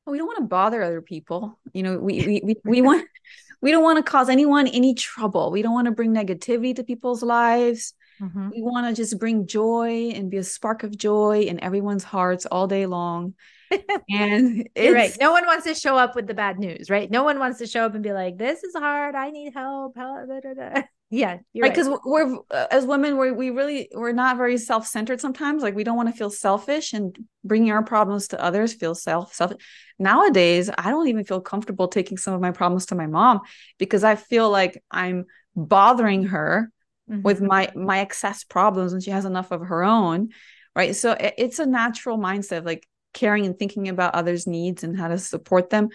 we 0.08 0.18
don't 0.18 0.26
want 0.26 0.40
to 0.40 0.46
bother 0.46 0.82
other 0.82 1.04
people 1.04 1.60
you 1.72 1.84
know 1.84 2.00
we 2.00 2.26
we 2.26 2.42
we, 2.44 2.56
we 2.66 2.82
want 2.82 3.08
we 3.62 3.70
don't 3.70 3.84
want 3.84 4.04
to 4.04 4.12
cause 4.12 4.28
anyone 4.28 4.66
any 4.66 4.96
trouble 4.96 5.52
we 5.52 5.62
don't 5.62 5.76
want 5.76 5.86
to 5.86 5.92
bring 5.92 6.12
negativity 6.12 6.76
to 6.76 6.84
people's 6.84 7.22
lives 7.22 7.94
Mm-hmm. 8.22 8.50
We 8.50 8.62
want 8.62 8.86
to 8.88 9.02
just 9.02 9.18
bring 9.18 9.48
joy 9.48 10.12
and 10.14 10.30
be 10.30 10.38
a 10.38 10.44
spark 10.44 10.84
of 10.84 10.98
joy 10.98 11.42
in 11.42 11.64
everyone's 11.64 12.04
hearts 12.04 12.46
all 12.46 12.68
day 12.68 12.86
long. 12.86 13.34
and 14.10 14.68
it's 14.76 14.94
right. 14.94 15.16
No 15.20 15.32
one 15.32 15.46
wants 15.46 15.66
to 15.66 15.76
show 15.76 15.98
up 15.98 16.16
with 16.16 16.28
the 16.28 16.34
bad 16.34 16.60
news, 16.60 16.90
right? 16.90 17.10
No 17.10 17.24
one 17.24 17.40
wants 17.40 17.60
to 17.60 17.68
show 17.68 17.86
up 17.86 17.94
and 17.94 18.04
be 18.04 18.14
like, 18.14 18.38
"This 18.38 18.64
is 18.64 18.76
hard. 18.76 19.16
I 19.16 19.30
need 19.32 19.54
help." 19.54 19.96
help 19.96 20.28
da, 20.28 20.40
da, 20.40 20.54
da. 20.54 20.82
Yeah, 21.12 21.40
right. 21.60 21.72
Because 21.72 21.90
right. 21.90 21.98
we're 22.06 22.38
uh, 22.52 22.68
as 22.70 22.86
women, 22.86 23.18
we 23.18 23.32
we 23.32 23.50
really 23.50 23.90
we're 23.96 24.12
not 24.12 24.38
very 24.38 24.60
self 24.60 24.86
centered 24.86 25.20
sometimes. 25.20 25.64
Like 25.64 25.74
we 25.74 25.84
don't 25.84 25.98
want 25.98 26.08
to 26.10 26.16
feel 26.16 26.30
selfish, 26.30 26.94
and 26.94 27.18
bringing 27.44 27.72
our 27.72 27.84
problems 27.84 28.28
to 28.28 28.44
others 28.44 28.76
feels 28.76 29.02
self 29.02 29.34
self. 29.34 29.54
Nowadays, 29.98 30.70
I 30.78 30.92
don't 30.92 31.08
even 31.08 31.24
feel 31.24 31.42
comfortable 31.42 31.88
taking 31.88 32.18
some 32.18 32.36
of 32.36 32.42
my 32.42 32.52
problems 32.52 32.86
to 32.88 32.96
my 32.96 33.08
mom 33.08 33.42
because 33.80 34.04
I 34.04 34.16
feel 34.18 34.52
like 34.52 34.84
I'm 34.92 35.26
bothering 35.56 36.26
her 36.26 36.72
mm-hmm. 37.10 37.24
with 37.24 37.42
my 37.42 37.72
my 37.74 38.02
excess 38.02 38.44
problems, 38.44 38.94
and 38.94 39.02
she 39.02 39.10
has 39.10 39.26
enough 39.26 39.50
of 39.50 39.62
her 39.62 39.84
own, 39.84 40.30
right? 40.76 40.96
So 40.96 41.14
it, 41.14 41.34
it's 41.40 41.58
a 41.58 41.66
natural 41.66 42.20
mindset 42.20 42.66
like 42.66 42.88
caring 43.20 43.46
and 43.46 43.58
thinking 43.58 43.90
about 43.90 44.16
others' 44.16 44.48
needs 44.48 44.84
and 44.84 44.98
how 44.98 45.10
to 45.10 45.18
support 45.18 45.70
them, 45.70 45.90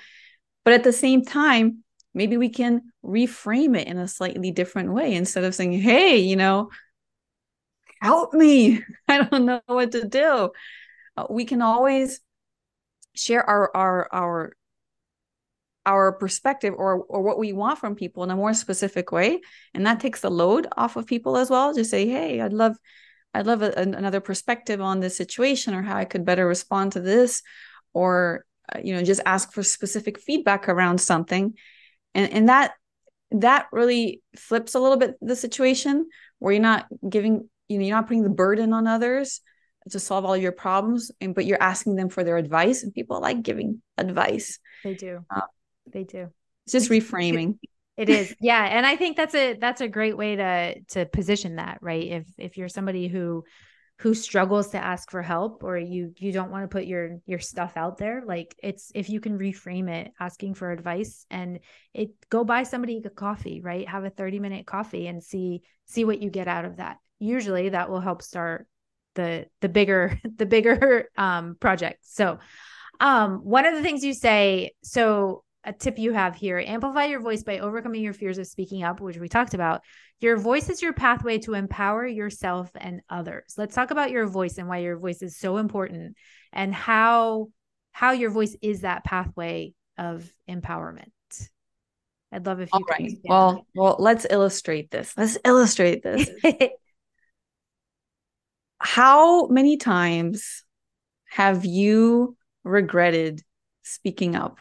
but 0.64 0.74
at 0.74 0.84
the 0.84 0.92
same 0.92 1.24
time 1.24 1.84
maybe 2.14 2.36
we 2.36 2.48
can 2.48 2.82
reframe 3.04 3.76
it 3.76 3.88
in 3.88 3.98
a 3.98 4.08
slightly 4.08 4.50
different 4.52 4.92
way 4.92 5.14
instead 5.14 5.44
of 5.44 5.54
saying, 5.54 5.72
hey, 5.72 6.18
you 6.18 6.36
know, 6.36 6.70
help 8.00 8.32
me. 8.32 8.82
I 9.08 9.22
don't 9.24 9.46
know 9.46 9.60
what 9.66 9.92
to 9.92 10.06
do. 10.06 10.50
Uh, 11.16 11.26
we 11.28 11.44
can 11.44 11.62
always 11.62 12.20
share 13.14 13.48
our 13.48 13.70
our 13.76 14.08
our 14.12 14.52
our 15.86 16.12
perspective 16.12 16.74
or 16.76 17.04
or 17.04 17.22
what 17.22 17.38
we 17.38 17.52
want 17.52 17.78
from 17.78 17.94
people 17.94 18.24
in 18.24 18.30
a 18.30 18.36
more 18.36 18.54
specific 18.54 19.12
way 19.12 19.40
and 19.72 19.86
that 19.86 20.00
takes 20.00 20.20
the 20.20 20.30
load 20.30 20.66
off 20.76 20.96
of 20.96 21.06
people 21.06 21.36
as 21.36 21.48
well 21.48 21.72
just 21.72 21.90
say 21.90 22.08
hey 22.08 22.40
i'd 22.40 22.52
love 22.52 22.76
i'd 23.34 23.46
love 23.46 23.62
a, 23.62 23.72
another 23.76 24.20
perspective 24.20 24.80
on 24.80 25.00
this 25.00 25.16
situation 25.16 25.74
or 25.74 25.82
how 25.82 25.96
i 25.96 26.04
could 26.04 26.24
better 26.24 26.46
respond 26.46 26.92
to 26.92 27.00
this 27.00 27.42
or 27.94 28.44
uh, 28.72 28.80
you 28.82 28.94
know 28.94 29.02
just 29.02 29.20
ask 29.24 29.52
for 29.52 29.62
specific 29.62 30.18
feedback 30.18 30.68
around 30.68 30.98
something. 30.98 31.54
And 32.14 32.32
and 32.32 32.48
that 32.48 32.72
that 33.30 33.66
really 33.72 34.22
flips 34.36 34.74
a 34.74 34.80
little 34.80 34.96
bit 34.96 35.16
the 35.20 35.36
situation 35.36 36.08
where 36.38 36.52
you're 36.52 36.62
not 36.62 36.86
giving 37.08 37.48
you 37.68 37.78
know 37.78 37.84
you're 37.84 37.96
not 37.96 38.06
putting 38.06 38.22
the 38.22 38.30
burden 38.30 38.72
on 38.72 38.86
others 38.86 39.40
to 39.90 40.00
solve 40.00 40.24
all 40.24 40.36
your 40.36 40.52
problems 40.52 41.10
and 41.20 41.34
but 41.34 41.44
you're 41.44 41.62
asking 41.62 41.94
them 41.96 42.08
for 42.08 42.24
their 42.24 42.38
advice 42.38 42.82
and 42.82 42.94
people 42.94 43.20
like 43.20 43.42
giving 43.42 43.82
advice. 43.98 44.58
They 44.82 44.94
do. 44.94 45.24
Uh, 45.34 45.42
they 45.90 46.04
do. 46.04 46.30
it's 46.64 46.72
just 46.72 46.90
reframing 46.90 47.58
it 47.96 48.08
is. 48.08 48.34
Yeah 48.40 48.64
and 48.64 48.84
i 48.84 48.96
think 48.96 49.16
that's 49.16 49.34
a 49.34 49.54
that's 49.54 49.80
a 49.80 49.88
great 49.88 50.16
way 50.16 50.36
to 50.36 50.80
to 50.90 51.06
position 51.06 51.56
that 51.56 51.78
right? 51.80 52.04
If 52.04 52.26
if 52.38 52.56
you're 52.56 52.68
somebody 52.68 53.08
who 53.08 53.44
who 53.98 54.12
struggles 54.12 54.70
to 54.70 54.78
ask 54.78 55.10
for 55.10 55.22
help 55.22 55.62
or 55.62 55.78
you 55.78 56.12
you 56.18 56.32
don't 56.32 56.50
want 56.50 56.64
to 56.64 56.68
put 56.68 56.84
your 56.84 57.18
your 57.26 57.38
stuff 57.38 57.76
out 57.76 57.96
there 57.96 58.22
like 58.26 58.54
it's 58.60 58.90
if 58.94 59.08
you 59.08 59.20
can 59.20 59.38
reframe 59.38 59.88
it 59.88 60.12
asking 60.18 60.54
for 60.54 60.72
advice 60.72 61.26
and 61.30 61.60
it 61.92 62.10
go 62.28 62.42
buy 62.42 62.64
somebody 62.64 63.00
a 63.04 63.10
coffee 63.10 63.60
right? 63.60 63.88
Have 63.88 64.04
a 64.04 64.10
30 64.10 64.40
minute 64.40 64.66
coffee 64.66 65.06
and 65.06 65.22
see 65.22 65.62
see 65.86 66.04
what 66.04 66.20
you 66.20 66.30
get 66.30 66.48
out 66.48 66.64
of 66.64 66.78
that. 66.78 66.98
Usually 67.20 67.68
that 67.68 67.88
will 67.88 68.00
help 68.00 68.22
start 68.22 68.66
the 69.14 69.46
the 69.60 69.68
bigger 69.68 70.20
the 70.36 70.46
bigger 70.46 71.08
um 71.16 71.56
project. 71.60 72.00
So 72.02 72.40
um 72.98 73.38
one 73.44 73.64
of 73.64 73.74
the 73.74 73.82
things 73.82 74.02
you 74.02 74.14
say 74.14 74.72
so 74.82 75.44
a 75.64 75.72
tip 75.72 75.98
you 75.98 76.12
have 76.12 76.34
here 76.34 76.62
amplify 76.64 77.06
your 77.06 77.20
voice 77.20 77.42
by 77.42 77.58
overcoming 77.58 78.02
your 78.02 78.12
fears 78.12 78.38
of 78.38 78.46
speaking 78.46 78.82
up 78.82 79.00
which 79.00 79.16
we 79.16 79.28
talked 79.28 79.54
about. 79.54 79.82
Your 80.20 80.36
voice 80.36 80.68
is 80.68 80.82
your 80.82 80.92
pathway 80.92 81.38
to 81.38 81.54
empower 81.54 82.06
yourself 82.06 82.70
and 82.74 83.00
others. 83.08 83.54
Let's 83.56 83.74
talk 83.74 83.90
about 83.90 84.10
your 84.10 84.26
voice 84.26 84.58
and 84.58 84.68
why 84.68 84.78
your 84.78 84.98
voice 84.98 85.22
is 85.22 85.38
so 85.38 85.56
important 85.56 86.16
and 86.52 86.74
how 86.74 87.48
how 87.92 88.12
your 88.12 88.30
voice 88.30 88.56
is 88.60 88.82
that 88.82 89.04
pathway 89.04 89.72
of 89.96 90.28
empowerment. 90.48 91.10
I'd 92.32 92.46
love 92.46 92.60
if 92.60 92.68
you 92.72 92.80
all 92.80 92.84
right. 92.90 93.12
well 93.24 93.66
well 93.74 93.96
let's 93.98 94.26
illustrate 94.28 94.90
this. 94.90 95.14
Let's 95.16 95.38
illustrate 95.44 96.02
this. 96.02 96.28
How 98.78 99.46
many 99.46 99.78
times 99.78 100.62
have 101.26 101.64
you 101.64 102.36
regretted 102.64 103.40
speaking 103.82 104.36
up 104.36 104.58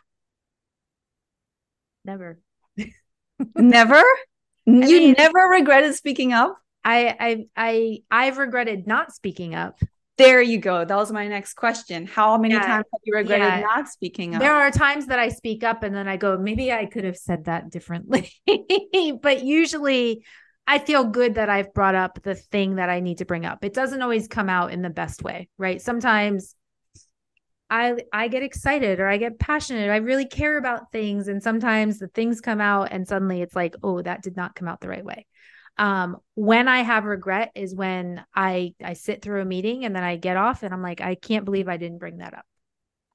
Never. 2.06 2.40
never? 3.56 4.02
You 4.66 4.80
mean, 4.80 5.16
never 5.18 5.40
regretted 5.40 5.94
speaking 5.94 6.32
up? 6.32 6.58
I 6.86 7.18
I 7.20 7.46
I 7.58 8.00
I've 8.10 8.38
regretted 8.38 8.88
not 8.88 9.12
speaking 9.12 9.56
up. 9.56 9.78
There 10.18 10.42
you 10.42 10.60
go. 10.60 10.86
That 10.86 10.96
was 10.96 11.12
my 11.12 11.28
next 11.28 11.56
question. 11.56 12.06
How 12.06 12.38
many 12.38 12.54
yeah, 12.54 12.62
times 12.62 12.86
have 12.94 13.02
you 13.04 13.14
regretted 13.14 13.46
yeah. 13.46 13.60
not 13.60 13.90
speaking 13.90 14.36
up? 14.36 14.42
There 14.42 14.54
are 14.54 14.72
times 14.72 15.08
that 15.08 15.20
I 15.20 15.30
speak 15.30 15.66
up 15.66 15.84
and 15.84 15.94
then 15.94 16.08
I 16.08 16.16
go, 16.18 16.38
maybe 16.38 16.72
I 16.72 16.86
could 16.86 17.04
have 17.04 17.18
said 17.18 17.46
that 17.46 17.72
differently. 17.72 18.32
but 19.22 19.44
usually 19.44 20.24
I 20.68 20.80
feel 20.80 21.04
good 21.04 21.36
that 21.36 21.50
I've 21.50 21.74
brought 21.74 21.96
up 21.96 22.22
the 22.22 22.36
thing 22.36 22.76
that 22.76 22.90
I 22.90 23.00
need 23.00 23.18
to 23.18 23.26
bring 23.26 23.46
up. 23.46 23.66
It 23.66 23.74
doesn't 23.74 24.02
always 24.02 24.28
come 24.28 24.50
out 24.50 24.72
in 24.72 24.82
the 24.82 24.90
best 24.90 25.24
way, 25.24 25.50
right? 25.58 25.82
Sometimes 25.82 26.56
I 27.74 27.96
I 28.14 28.28
get 28.28 28.44
excited 28.44 29.00
or 29.00 29.08
I 29.08 29.18
get 29.18 29.40
passionate. 29.40 29.90
I 29.90 29.98
really 29.98 30.28
care 30.28 30.58
about 30.60 30.92
things 30.92 31.28
and 31.28 31.42
sometimes 31.42 31.98
the 31.98 32.08
things 32.08 32.40
come 32.40 32.62
out 32.62 32.90
and 32.92 33.08
suddenly 33.08 33.42
it's 33.42 33.56
like, 33.56 33.76
"Oh, 33.82 34.00
that 34.04 34.22
did 34.22 34.36
not 34.36 34.54
come 34.54 34.68
out 34.68 34.80
the 34.80 34.90
right 34.90 35.04
way." 35.04 35.26
Um 35.80 36.18
when 36.36 36.68
I 36.68 36.82
have 36.84 37.06
regret 37.06 37.52
is 37.56 37.74
when 37.74 38.24
I 38.36 38.76
I 38.84 38.94
sit 38.94 39.24
through 39.24 39.42
a 39.42 39.46
meeting 39.46 39.86
and 39.86 39.96
then 39.96 40.04
I 40.04 40.18
get 40.18 40.38
off 40.38 40.62
and 40.62 40.72
I'm 40.72 40.84
like, 40.84 41.02
"I 41.02 41.16
can't 41.16 41.46
believe 41.46 41.68
I 41.68 41.78
didn't 41.78 41.98
bring 41.98 42.18
that 42.20 42.36
up." 42.36 42.46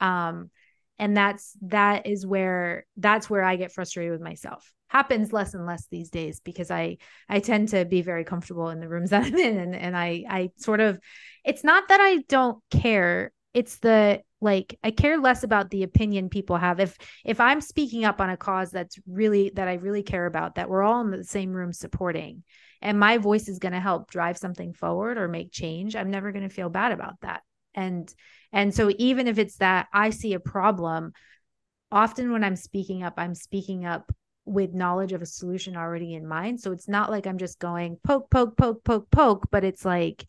Um 0.01 0.51
and 0.99 1.16
that's 1.16 1.57
that 1.62 2.07
is 2.07 2.27
where 2.27 2.85
that's 2.97 3.31
where 3.31 3.44
I 3.44 3.55
get 3.57 3.71
frustrated 3.73 4.11
with 4.12 4.21
myself. 4.23 4.73
Happens 4.88 5.33
less 5.33 5.55
and 5.55 5.66
less 5.66 5.87
these 5.87 6.11
days 6.11 6.40
because 6.40 6.73
I 6.73 6.99
I 7.29 7.38
tend 7.40 7.68
to 7.71 7.85
be 7.85 8.03
very 8.03 8.25
comfortable 8.25 8.71
in 8.71 8.81
the 8.81 8.88
rooms 8.88 9.11
that 9.14 9.25
I'm 9.25 9.37
in 9.37 9.57
and 9.59 9.77
and 9.77 9.97
I 9.97 10.25
I 10.29 10.51
sort 10.57 10.81
of 10.81 10.99
it's 11.44 11.62
not 11.62 11.88
that 11.88 12.01
I 12.01 12.25
don't 12.29 12.61
care 12.73 13.33
it's 13.59 13.79
the 13.79 14.23
like 14.40 14.79
i 14.85 14.90
care 14.92 15.18
less 15.18 15.42
about 15.42 15.68
the 15.71 15.83
opinion 15.83 16.29
people 16.29 16.57
have. 16.57 16.79
If 16.79 16.97
if 17.25 17.40
i'm 17.40 17.61
speaking 17.61 18.05
up 18.05 18.21
on 18.21 18.31
a 18.31 18.37
cause 18.37 18.71
that's 18.71 18.97
really 19.09 19.51
that 19.57 19.66
i 19.66 19.75
really 19.75 20.05
care 20.05 20.27
about 20.27 20.55
that 20.55 20.71
we're 20.71 20.85
all 20.85 21.01
in 21.01 21.11
the 21.11 21.25
same 21.25 21.53
room 21.53 21.73
supporting 21.73 22.44
and 22.81 23.01
my 23.01 23.18
voice 23.18 23.49
is 23.49 23.59
going 23.59 23.73
to 23.73 23.81
help 23.81 24.09
drive 24.09 24.38
something 24.38 24.73
forward 24.73 25.18
or 25.18 25.27
make 25.27 25.51
change 25.51 25.97
i'm 25.97 26.12
never 26.12 26.31
going 26.31 26.49
to 26.49 26.55
feel 26.55 26.68
bad 26.68 26.92
about 26.92 27.21
that. 27.23 27.42
And 27.75 28.12
and 28.53 28.73
so 28.73 28.92
even 28.97 29.27
if 29.27 29.38
it's 29.38 29.57
that 29.57 29.88
i 29.92 30.11
see 30.11 30.35
a 30.35 30.40
problem 30.40 31.12
often 31.90 32.31
when 32.31 32.44
i'm 32.44 32.57
speaking 32.57 33.03
up 33.03 33.14
i'm 33.16 33.35
speaking 33.35 33.85
up 33.85 34.12
with 34.44 34.73
knowledge 34.73 35.12
of 35.12 35.21
a 35.21 35.27
solution 35.27 35.77
already 35.77 36.14
in 36.14 36.27
mind. 36.27 36.59
So 36.59 36.73
it's 36.73 36.88
not 36.88 37.11
like 37.11 37.27
i'm 37.27 37.38
just 37.38 37.59
going 37.59 37.99
poke 38.05 38.31
poke 38.31 38.57
poke 38.57 38.85
poke 38.85 39.11
poke 39.11 39.49
but 39.51 39.64
it's 39.64 39.85
like 39.85 40.27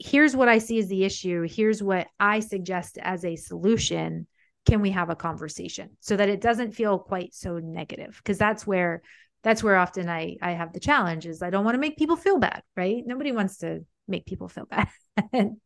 here's 0.00 0.34
what 0.34 0.48
I 0.48 0.58
see 0.58 0.78
as 0.78 0.88
the 0.88 1.04
issue. 1.04 1.46
Here's 1.48 1.82
what 1.82 2.08
I 2.18 2.40
suggest 2.40 2.98
as 3.00 3.24
a 3.24 3.36
solution. 3.36 4.26
Can 4.66 4.80
we 4.80 4.90
have 4.90 5.10
a 5.10 5.16
conversation 5.16 5.90
so 6.00 6.16
that 6.16 6.28
it 6.28 6.40
doesn't 6.40 6.72
feel 6.72 6.98
quite 6.98 7.34
so 7.34 7.58
negative? 7.58 8.18
Because 8.22 8.38
that's 8.38 8.66
where 8.66 9.02
that's 9.42 9.62
where 9.62 9.76
often 9.76 10.08
I 10.08 10.36
I 10.42 10.52
have 10.52 10.72
the 10.72 10.80
challenge 10.80 11.26
is 11.26 11.42
I 11.42 11.50
don't 11.50 11.64
want 11.64 11.74
to 11.74 11.80
make 11.80 11.96
people 11.96 12.16
feel 12.16 12.38
bad, 12.38 12.62
right? 12.76 13.02
Nobody 13.04 13.32
wants 13.32 13.58
to 13.58 13.84
make 14.08 14.26
people 14.26 14.48
feel 14.48 14.66
bad. 14.66 14.88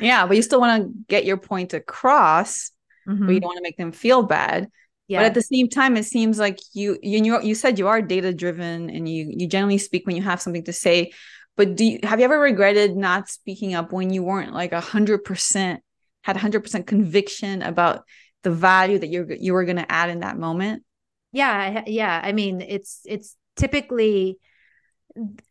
yeah, 0.00 0.26
but 0.26 0.36
you 0.36 0.42
still 0.42 0.60
want 0.60 0.82
to 0.82 0.92
get 1.08 1.24
your 1.24 1.36
point 1.36 1.74
across, 1.74 2.70
mm-hmm. 3.08 3.26
but 3.26 3.32
you 3.32 3.40
don't 3.40 3.48
want 3.48 3.58
to 3.58 3.62
make 3.62 3.76
them 3.76 3.92
feel 3.92 4.22
bad. 4.22 4.68
Yeah. 5.08 5.18
But 5.18 5.26
at 5.26 5.34
the 5.34 5.42
same 5.42 5.68
time, 5.68 5.96
it 5.96 6.04
seems 6.04 6.38
like 6.38 6.58
you 6.72 6.98
you 7.02 7.40
you 7.42 7.54
said 7.54 7.78
you 7.78 7.88
are 7.88 8.00
data 8.00 8.32
driven 8.32 8.88
and 8.88 9.08
you 9.08 9.32
you 9.36 9.48
generally 9.48 9.78
speak 9.78 10.06
when 10.06 10.16
you 10.16 10.22
have 10.22 10.40
something 10.40 10.64
to 10.64 10.72
say 10.72 11.12
but 11.56 11.76
do 11.76 11.84
you 11.84 11.98
have 12.02 12.18
you 12.18 12.24
ever 12.24 12.38
regretted 12.38 12.96
not 12.96 13.28
speaking 13.28 13.74
up 13.74 13.92
when 13.92 14.12
you 14.12 14.22
weren't 14.22 14.54
like 14.54 14.72
a 14.72 14.80
hundred 14.80 15.24
percent 15.24 15.82
had 16.22 16.36
hundred 16.36 16.60
percent 16.60 16.86
conviction 16.86 17.62
about 17.62 18.04
the 18.42 18.50
value 18.50 18.98
that 18.98 19.08
you 19.08 19.26
you 19.38 19.52
were 19.52 19.64
going 19.64 19.76
to 19.76 19.92
add 19.92 20.10
in 20.10 20.20
that 20.20 20.38
moment? 20.38 20.84
Yeah, 21.32 21.82
yeah. 21.86 22.20
I 22.22 22.32
mean, 22.32 22.60
it's 22.60 23.00
it's 23.04 23.36
typically 23.56 24.38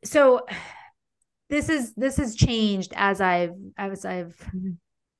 so. 0.03 0.45
This 1.49 1.67
is 1.67 1.93
this 1.95 2.15
has 2.15 2.35
changed 2.35 2.93
as 2.95 3.19
I've 3.19 3.55
as 3.77 4.05
I've 4.05 4.37
mm-hmm. 4.37 4.71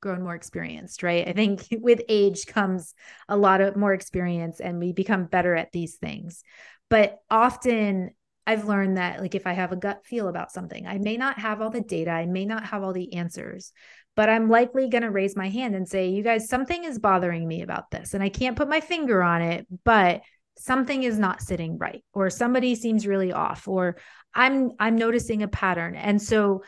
grown 0.02 0.24
more 0.24 0.34
experienced, 0.36 1.04
right? 1.04 1.28
I 1.28 1.34
think 1.34 1.68
with 1.72 2.02
age 2.08 2.46
comes 2.46 2.94
a 3.28 3.36
lot 3.36 3.60
of 3.60 3.76
more 3.76 3.94
experience 3.94 4.62
and 4.62 4.80
we 4.80 4.94
become 4.94 5.26
better 5.26 5.56
at 5.56 5.74
these 5.74 5.96
things. 5.96 6.42
But 6.90 7.20
often 7.30 8.12
I've 8.52 8.66
learned 8.66 8.98
that 8.98 9.22
like 9.22 9.36
if 9.36 9.48
I 9.48 9.54
have 9.54 9.72
a 9.72 9.78
gut 9.78 10.06
feel 10.06 10.28
about 10.28 10.52
something, 10.52 10.86
I 10.86 10.98
may 10.98 11.18
not 11.18 11.40
have 11.40 11.62
all 11.62 11.70
the 11.70 11.82
data, 11.82 12.12
I 12.12 12.26
may 12.26 12.46
not 12.46 12.66
have 12.66 12.84
all 12.84 12.94
the 12.94 13.14
answers, 13.14 13.72
but 14.16 14.30
I'm 14.30 14.50
likely 14.50 14.90
going 14.90 15.04
to 15.04 15.12
raise 15.12 15.36
my 15.36 15.50
hand 15.50 15.74
and 15.74 15.88
say, 15.88 16.10
"You 16.10 16.22
guys, 16.22 16.50
something 16.50 16.84
is 16.84 17.00
bothering 17.00 17.48
me 17.48 17.62
about 17.62 17.92
this." 17.92 18.14
And 18.14 18.22
I 18.22 18.30
can't 18.30 18.58
put 18.58 18.68
my 18.68 18.82
finger 18.82 19.24
on 19.24 19.42
it, 19.42 19.68
but 19.86 20.22
something 20.58 21.04
is 21.04 21.18
not 21.18 21.42
sitting 21.42 21.78
right 21.78 22.04
or 22.14 22.30
somebody 22.30 22.76
seems 22.76 23.08
really 23.08 23.32
off 23.32 23.68
or 23.68 23.98
i'm 24.34 24.72
i'm 24.80 24.96
noticing 24.96 25.44
a 25.44 25.48
pattern 25.48 25.96
and 25.96 26.22
so 26.22 26.62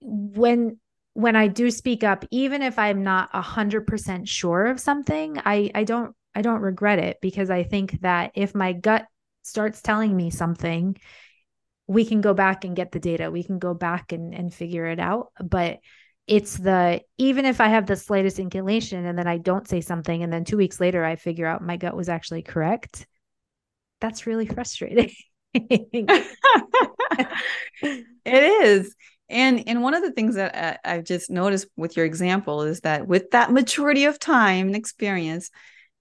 when 0.00 0.78
when 1.14 1.36
i 1.36 1.48
do 1.48 1.70
speak 1.70 2.04
up 2.04 2.24
even 2.30 2.62
if 2.62 2.78
i'm 2.78 3.02
not 3.02 3.30
100% 3.32 4.28
sure 4.28 4.66
of 4.66 4.80
something 4.80 5.36
i 5.44 5.70
i 5.74 5.84
don't 5.84 6.14
i 6.34 6.42
don't 6.42 6.60
regret 6.60 6.98
it 6.98 7.18
because 7.20 7.50
i 7.50 7.62
think 7.62 8.00
that 8.00 8.30
if 8.34 8.54
my 8.54 8.72
gut 8.72 9.04
starts 9.48 9.82
telling 9.82 10.16
me 10.16 10.30
something 10.30 10.96
we 11.86 12.04
can 12.04 12.20
go 12.20 12.34
back 12.34 12.64
and 12.64 12.76
get 12.76 12.92
the 12.92 13.00
data. 13.00 13.30
We 13.30 13.42
can 13.42 13.58
go 13.58 13.74
back 13.74 14.12
and 14.12 14.34
and 14.34 14.52
figure 14.52 14.86
it 14.86 15.00
out. 15.00 15.32
But 15.42 15.78
it's 16.26 16.56
the 16.58 17.00
even 17.16 17.46
if 17.46 17.60
I 17.60 17.68
have 17.68 17.86
the 17.86 17.96
slightest 17.96 18.38
inclination 18.38 19.06
and 19.06 19.18
then 19.18 19.26
I 19.26 19.38
don't 19.38 19.66
say 19.66 19.80
something 19.80 20.22
and 20.22 20.32
then 20.32 20.44
2 20.44 20.58
weeks 20.58 20.78
later 20.78 21.04
I 21.04 21.16
figure 21.16 21.46
out 21.46 21.62
my 21.62 21.76
gut 21.78 21.96
was 21.96 22.10
actually 22.10 22.42
correct 22.42 23.06
that's 24.00 24.26
really 24.26 24.46
frustrating. 24.46 25.12
It 28.30 28.42
is. 28.42 28.94
And 29.30 29.64
and 29.66 29.82
one 29.82 29.94
of 29.94 30.02
the 30.02 30.12
things 30.12 30.34
that 30.34 30.54
uh, 30.54 30.76
I've 30.84 31.04
just 31.04 31.30
noticed 31.30 31.66
with 31.76 31.96
your 31.96 32.06
example 32.06 32.62
is 32.62 32.80
that 32.80 33.06
with 33.06 33.30
that 33.30 33.52
maturity 33.52 34.04
of 34.04 34.18
time 34.18 34.66
and 34.66 34.76
experience 34.76 35.50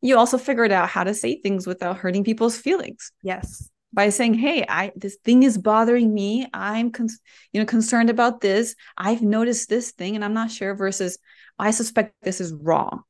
you 0.01 0.17
also 0.17 0.37
figured 0.37 0.71
out 0.71 0.89
how 0.89 1.03
to 1.03 1.13
say 1.13 1.39
things 1.39 1.65
without 1.65 1.97
hurting 1.97 2.23
people's 2.23 2.57
feelings. 2.57 3.11
Yes. 3.23 3.69
By 3.93 4.09
saying 4.09 4.35
hey 4.35 4.65
i 4.67 4.91
this 4.95 5.17
thing 5.23 5.43
is 5.43 5.57
bothering 5.57 6.13
me. 6.13 6.47
I'm 6.53 6.91
con- 6.91 7.07
you 7.53 7.61
know 7.61 7.65
concerned 7.65 8.09
about 8.09 8.41
this. 8.41 8.75
I've 8.97 9.21
noticed 9.21 9.69
this 9.69 9.91
thing 9.91 10.15
and 10.15 10.23
i'm 10.23 10.33
not 10.33 10.51
sure 10.51 10.75
versus 10.75 11.17
i 11.57 11.71
suspect 11.71 12.13
this 12.21 12.41
is 12.41 12.53
wrong. 12.53 13.03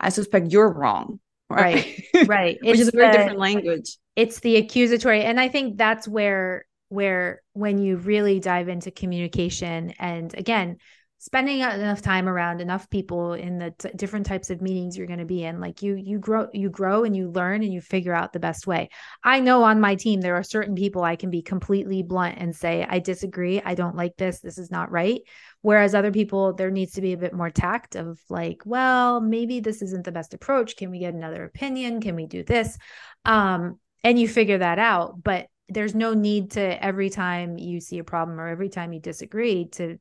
I 0.00 0.10
suspect 0.10 0.52
you're 0.52 0.72
wrong. 0.72 1.20
Right. 1.50 2.02
Right. 2.26 2.58
Which 2.62 2.80
is 2.80 2.88
a 2.88 2.92
very 2.92 3.10
the, 3.10 3.18
different 3.18 3.38
language. 3.38 3.98
It's 4.16 4.40
the 4.40 4.56
accusatory 4.56 5.22
and 5.24 5.40
i 5.40 5.48
think 5.48 5.76
that's 5.76 6.06
where 6.08 6.64
where 6.88 7.42
when 7.52 7.78
you 7.78 7.96
really 7.96 8.38
dive 8.38 8.68
into 8.68 8.90
communication 8.90 9.94
and 9.98 10.32
again 10.38 10.78
spending 11.24 11.60
enough 11.60 12.02
time 12.02 12.28
around 12.28 12.60
enough 12.60 12.90
people 12.90 13.32
in 13.32 13.56
the 13.58 13.70
t- 13.70 13.88
different 13.96 14.26
types 14.26 14.50
of 14.50 14.60
meetings 14.60 14.94
you're 14.94 15.06
going 15.06 15.18
to 15.18 15.24
be 15.24 15.42
in 15.42 15.58
like 15.58 15.80
you 15.80 15.94
you 15.94 16.18
grow 16.18 16.48
you 16.52 16.68
grow 16.68 17.04
and 17.04 17.16
you 17.16 17.30
learn 17.30 17.62
and 17.62 17.72
you 17.72 17.80
figure 17.80 18.12
out 18.12 18.34
the 18.34 18.38
best 18.38 18.66
way. 18.66 18.90
I 19.22 19.40
know 19.40 19.64
on 19.64 19.80
my 19.80 19.94
team 19.94 20.20
there 20.20 20.36
are 20.36 20.42
certain 20.42 20.74
people 20.74 21.02
i 21.02 21.16
can 21.16 21.30
be 21.30 21.40
completely 21.40 22.02
blunt 22.02 22.36
and 22.36 22.54
say 22.54 22.86
i 22.86 22.98
disagree. 22.98 23.62
I 23.64 23.74
don't 23.74 23.96
like 23.96 24.18
this. 24.18 24.40
This 24.40 24.58
is 24.58 24.70
not 24.70 24.90
right. 24.90 25.22
Whereas 25.62 25.94
other 25.94 26.12
people 26.12 26.52
there 26.52 26.70
needs 26.70 26.92
to 26.92 27.00
be 27.00 27.14
a 27.14 27.18
bit 27.18 27.32
more 27.32 27.50
tact 27.50 27.96
of 27.96 28.20
like 28.28 28.60
well 28.66 29.18
maybe 29.18 29.60
this 29.60 29.80
isn't 29.80 30.04
the 30.04 30.12
best 30.12 30.34
approach. 30.34 30.76
Can 30.76 30.90
we 30.90 30.98
get 30.98 31.14
another 31.14 31.44
opinion? 31.44 32.02
Can 32.02 32.16
we 32.16 32.26
do 32.26 32.42
this? 32.42 32.76
Um 33.24 33.80
and 34.02 34.18
you 34.18 34.28
figure 34.28 34.58
that 34.58 34.78
out 34.78 35.22
but 35.22 35.46
there's 35.70 35.94
no 35.94 36.12
need 36.12 36.50
to 36.50 36.84
every 36.84 37.08
time 37.08 37.56
you 37.56 37.80
see 37.80 37.98
a 37.98 38.04
problem 38.04 38.38
or 38.38 38.48
every 38.48 38.68
time 38.68 38.92
you 38.92 39.00
disagree 39.00 39.68
to 39.68 39.98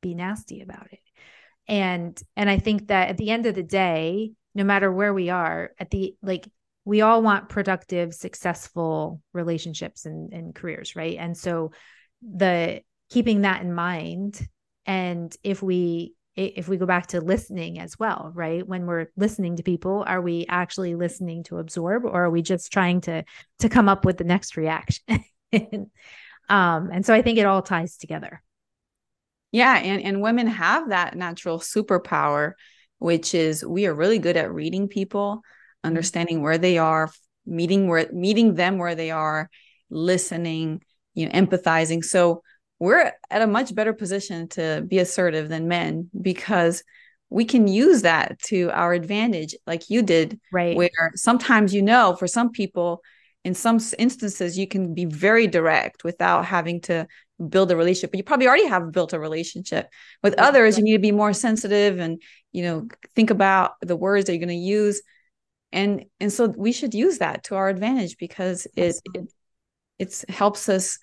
be 0.00 0.14
nasty 0.14 0.60
about 0.60 0.88
it. 0.92 1.00
And 1.68 2.20
and 2.36 2.48
i 2.48 2.58
think 2.58 2.88
that 2.88 3.08
at 3.08 3.16
the 3.16 3.30
end 3.30 3.46
of 3.46 3.54
the 3.56 3.62
day 3.62 4.30
no 4.54 4.64
matter 4.64 4.90
where 4.90 5.12
we 5.12 5.28
are 5.28 5.72
at 5.78 5.90
the 5.90 6.16
like 6.22 6.48
we 6.86 7.02
all 7.02 7.20
want 7.20 7.48
productive 7.48 8.14
successful 8.14 9.20
relationships 9.34 10.06
and, 10.06 10.32
and 10.32 10.54
careers 10.54 10.96
right? 10.96 11.16
And 11.18 11.36
so 11.36 11.72
the 12.22 12.80
keeping 13.10 13.42
that 13.42 13.60
in 13.62 13.74
mind 13.74 14.48
and 14.86 15.36
if 15.42 15.62
we 15.62 16.14
if 16.36 16.68
we 16.68 16.76
go 16.76 16.86
back 16.86 17.08
to 17.08 17.20
listening 17.20 17.80
as 17.80 17.98
well 17.98 18.30
right? 18.34 18.66
When 18.66 18.86
we're 18.86 19.08
listening 19.16 19.56
to 19.56 19.62
people 19.62 20.04
are 20.06 20.22
we 20.22 20.46
actually 20.48 20.94
listening 20.94 21.42
to 21.44 21.58
absorb 21.58 22.04
or 22.04 22.24
are 22.24 22.30
we 22.30 22.40
just 22.40 22.72
trying 22.72 23.00
to 23.02 23.24
to 23.58 23.68
come 23.68 23.88
up 23.88 24.04
with 24.04 24.16
the 24.16 24.24
next 24.24 24.56
reaction? 24.56 25.24
Um 26.48 26.90
and 26.92 27.04
so 27.04 27.12
i 27.12 27.22
think 27.22 27.38
it 27.38 27.46
all 27.46 27.60
ties 27.60 27.96
together 27.96 28.40
yeah, 29.52 29.76
and 29.76 30.02
and 30.02 30.20
women 30.20 30.46
have 30.46 30.90
that 30.90 31.16
natural 31.16 31.58
superpower 31.58 32.52
which 32.98 33.34
is 33.34 33.64
we 33.64 33.86
are 33.86 33.94
really 33.94 34.18
good 34.18 34.36
at 34.36 34.52
reading 34.52 34.88
people, 34.88 35.36
mm-hmm. 35.36 35.88
understanding 35.88 36.42
where 36.42 36.58
they 36.58 36.78
are, 36.78 37.10
meeting 37.44 37.88
where 37.88 38.08
meeting 38.12 38.54
them 38.54 38.78
where 38.78 38.94
they 38.94 39.10
are, 39.10 39.50
listening, 39.90 40.82
you 41.14 41.26
know, 41.26 41.32
empathizing. 41.32 42.04
So 42.04 42.42
we're 42.78 43.12
at 43.30 43.42
a 43.42 43.46
much 43.46 43.74
better 43.74 43.92
position 43.92 44.48
to 44.48 44.84
be 44.86 44.98
assertive 44.98 45.48
than 45.48 45.68
men 45.68 46.10
because 46.20 46.82
we 47.28 47.44
can 47.44 47.66
use 47.66 48.02
that 48.02 48.38
to 48.40 48.70
our 48.70 48.92
advantage 48.92 49.56
like 49.66 49.90
you 49.90 50.00
did 50.00 50.38
right 50.52 50.76
where 50.76 51.10
sometimes 51.16 51.74
you 51.74 51.82
know 51.82 52.14
for 52.16 52.28
some 52.28 52.50
people 52.50 53.02
in 53.44 53.52
some 53.52 53.80
instances 53.98 54.56
you 54.56 54.68
can 54.68 54.94
be 54.94 55.06
very 55.06 55.48
direct 55.48 56.04
without 56.04 56.44
having 56.44 56.80
to 56.80 57.04
build 57.48 57.70
a 57.70 57.76
relationship 57.76 58.10
but 58.10 58.18
you 58.18 58.24
probably 58.24 58.46
already 58.46 58.66
have 58.66 58.92
built 58.92 59.12
a 59.12 59.20
relationship 59.20 59.90
with 60.22 60.34
yeah. 60.36 60.46
others 60.46 60.78
you 60.78 60.84
need 60.84 60.94
to 60.94 60.98
be 60.98 61.12
more 61.12 61.34
sensitive 61.34 61.98
and 61.98 62.22
you 62.56 62.62
know 62.62 62.88
think 63.14 63.28
about 63.30 63.72
the 63.82 63.94
words 63.94 64.24
that 64.24 64.32
you're 64.32 64.46
going 64.46 64.48
to 64.48 64.54
use. 64.54 65.02
And 65.72 66.06
and 66.20 66.32
so 66.32 66.46
we 66.46 66.72
should 66.72 66.94
use 66.94 67.18
that 67.18 67.44
to 67.44 67.56
our 67.56 67.68
advantage 67.68 68.16
because 68.18 68.66
it, 68.76 68.96
it 69.12 69.32
it 69.98 70.24
helps 70.28 70.68
us 70.68 70.98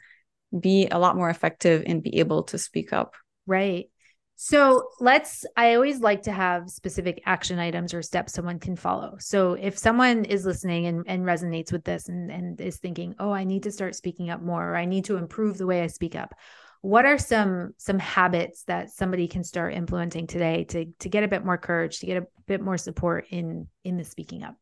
be 0.58 0.88
a 0.88 0.98
lot 0.98 1.16
more 1.16 1.30
effective 1.30 1.84
and 1.86 2.02
be 2.02 2.20
able 2.20 2.44
to 2.44 2.58
speak 2.58 2.92
up. 2.92 3.14
Right 3.46 3.90
so 4.36 4.90
let's, 5.00 5.46
I 5.56 5.76
always 5.76 6.00
like 6.00 6.24
to 6.24 6.32
have 6.32 6.70
specific 6.70 7.22
action 7.26 7.60
items 7.60 7.94
or 7.94 8.02
steps 8.02 8.34
someone 8.34 8.60
can 8.60 8.76
follow. 8.76 9.16
So 9.20 9.54
if 9.54 9.78
someone 9.78 10.26
is 10.26 10.46
listening 10.46 10.88
and, 10.88 11.04
and 11.08 11.24
resonates 11.24 11.72
with 11.72 11.84
this 11.84 12.10
and, 12.10 12.32
and 12.32 12.60
is 12.60 12.78
thinking, 12.78 13.16
oh, 13.20 13.32
I 13.32 13.44
need 13.44 13.64
to 13.64 13.72
start 13.72 13.96
speaking 13.96 14.30
up 14.30 14.42
more, 14.42 14.72
or 14.72 14.76
I 14.76 14.86
need 14.86 15.06
to 15.06 15.18
improve 15.18 15.58
the 15.58 15.68
way 15.68 15.82
I 15.82 15.88
speak 15.88 16.16
up, 16.16 16.34
what 16.82 17.06
are 17.06 17.18
some 17.18 17.74
some 17.78 17.98
habits 17.98 18.64
that 18.64 18.90
somebody 18.90 19.30
can 19.30 19.46
start 19.46 19.74
implementing 19.74 20.28
today 20.28 20.66
to 20.66 20.86
to 21.00 21.08
get 21.08 21.24
a 21.24 21.30
bit 21.30 21.46
more 21.46 21.58
courage, 21.58 22.00
to 22.00 22.06
get 22.06 22.22
a 22.22 22.28
bit 22.46 22.60
more 22.60 22.78
support 22.78 23.28
in 23.30 23.68
in 23.86 23.96
the 23.96 24.04
speaking 24.04 24.44
up? 24.44 24.56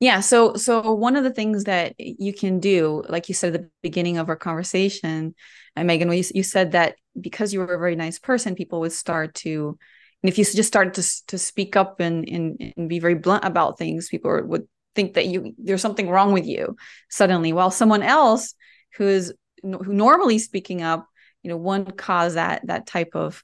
Yeah. 0.00 0.20
So, 0.20 0.54
so 0.54 0.92
one 0.94 1.14
of 1.16 1.24
the 1.24 1.32
things 1.32 1.64
that 1.64 1.94
you 1.98 2.32
can 2.32 2.58
do, 2.58 3.04
like 3.08 3.28
you 3.28 3.34
said 3.34 3.54
at 3.54 3.62
the 3.62 3.70
beginning 3.82 4.16
of 4.16 4.30
our 4.30 4.36
conversation, 4.36 5.34
and 5.76 5.86
Megan, 5.86 6.10
you, 6.10 6.24
you 6.34 6.42
said 6.42 6.72
that 6.72 6.96
because 7.20 7.52
you 7.52 7.60
were 7.60 7.74
a 7.74 7.78
very 7.78 7.96
nice 7.96 8.18
person, 8.18 8.54
people 8.54 8.80
would 8.80 8.92
start 8.92 9.34
to, 9.34 9.78
and 10.22 10.30
if 10.30 10.38
you 10.38 10.44
just 10.44 10.66
started 10.66 10.94
to 10.94 11.26
to 11.28 11.38
speak 11.38 11.76
up 11.76 12.00
and 12.00 12.28
and, 12.28 12.72
and 12.76 12.88
be 12.88 12.98
very 12.98 13.14
blunt 13.14 13.44
about 13.44 13.78
things, 13.78 14.08
people 14.08 14.40
would 14.42 14.66
think 14.94 15.14
that 15.14 15.26
you 15.26 15.54
there's 15.58 15.82
something 15.82 16.08
wrong 16.08 16.32
with 16.32 16.46
you 16.46 16.76
suddenly. 17.10 17.52
While 17.52 17.70
someone 17.70 18.02
else 18.02 18.54
who 18.96 19.06
is 19.06 19.34
who 19.62 19.92
normally 19.92 20.38
speaking 20.38 20.82
up, 20.82 21.06
you 21.42 21.50
know, 21.50 21.56
one 21.56 21.84
cause 21.84 22.34
that 22.34 22.66
that 22.66 22.86
type 22.86 23.10
of 23.14 23.42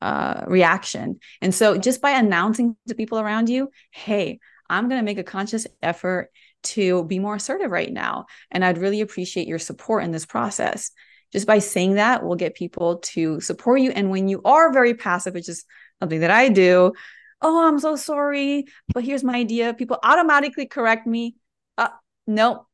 uh, 0.00 0.44
reaction. 0.46 1.18
And 1.40 1.54
so, 1.54 1.76
just 1.76 2.00
by 2.00 2.12
announcing 2.12 2.76
to 2.88 2.94
people 2.94 3.18
around 3.18 3.48
you, 3.48 3.70
hey, 3.90 4.38
I'm 4.70 4.88
going 4.88 5.00
to 5.00 5.04
make 5.04 5.18
a 5.18 5.24
conscious 5.24 5.66
effort 5.82 6.30
to 6.64 7.04
be 7.04 7.18
more 7.18 7.36
assertive 7.36 7.70
right 7.70 7.92
now. 7.92 8.26
And 8.50 8.64
I'd 8.64 8.78
really 8.78 9.00
appreciate 9.00 9.46
your 9.46 9.58
support 9.58 10.04
in 10.04 10.10
this 10.10 10.26
process. 10.26 10.90
Just 11.32 11.46
by 11.46 11.58
saying 11.58 11.94
that, 11.94 12.24
we'll 12.24 12.36
get 12.36 12.54
people 12.54 12.96
to 12.98 13.40
support 13.40 13.80
you. 13.80 13.90
And 13.90 14.10
when 14.10 14.28
you 14.28 14.40
are 14.44 14.72
very 14.72 14.94
passive, 14.94 15.34
which 15.34 15.48
is 15.48 15.64
something 16.00 16.20
that 16.20 16.30
I 16.30 16.48
do, 16.48 16.92
oh, 17.40 17.68
I'm 17.68 17.78
so 17.78 17.96
sorry, 17.96 18.66
but 18.92 19.04
here's 19.04 19.22
my 19.22 19.34
idea. 19.34 19.74
People 19.74 19.98
automatically 20.02 20.66
correct 20.66 21.06
me. 21.06 21.36
Uh, 21.76 21.88
no, 22.26 22.66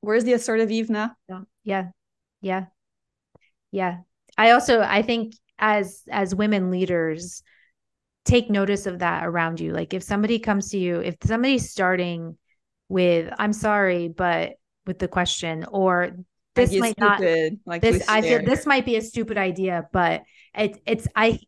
where's 0.00 0.24
the 0.24 0.34
assertive 0.34 0.68
Ivna? 0.68 1.14
Yeah. 1.64 1.88
Yeah. 2.40 2.66
Yeah. 3.70 3.98
I 4.36 4.50
also, 4.50 4.80
I 4.80 5.02
think 5.02 5.34
as, 5.58 6.02
as 6.10 6.34
women 6.34 6.70
leaders, 6.70 7.42
take 8.24 8.50
notice 8.50 8.86
of 8.86 9.00
that 9.00 9.24
around 9.24 9.60
you. 9.60 9.72
Like 9.72 9.94
if 9.94 10.02
somebody 10.02 10.38
comes 10.38 10.70
to 10.70 10.78
you, 10.78 11.00
if 11.00 11.16
somebody's 11.24 11.70
starting 11.70 12.36
with, 12.88 13.32
I'm 13.38 13.52
sorry, 13.52 14.08
but 14.08 14.54
with 14.86 14.98
the 14.98 15.08
question, 15.08 15.64
or 15.70 16.16
this 16.54 16.74
might 16.74 16.96
stupid, 16.98 17.52
not 17.66 17.72
like 17.72 17.82
this, 17.82 18.06
I 18.08 18.20
feel 18.20 18.44
this 18.44 18.66
might 18.66 18.84
be 18.84 18.96
a 18.96 19.02
stupid 19.02 19.38
idea, 19.38 19.88
but 19.92 20.22
it, 20.54 20.80
it's 20.84 21.08
I 21.16 21.40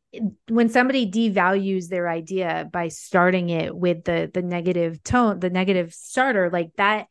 when 0.49 0.71
somebody 0.71 1.11
devalues 1.11 1.89
their 1.89 2.09
idea 2.09 2.69
by 2.73 2.89
starting 2.89 3.51
it 3.51 3.77
with 3.77 4.05
the 4.05 4.31
the 4.33 4.41
negative 4.43 5.03
tone, 5.03 5.41
the 5.41 5.51
negative 5.51 5.93
starter, 5.93 6.49
like 6.51 6.71
that, 6.77 7.09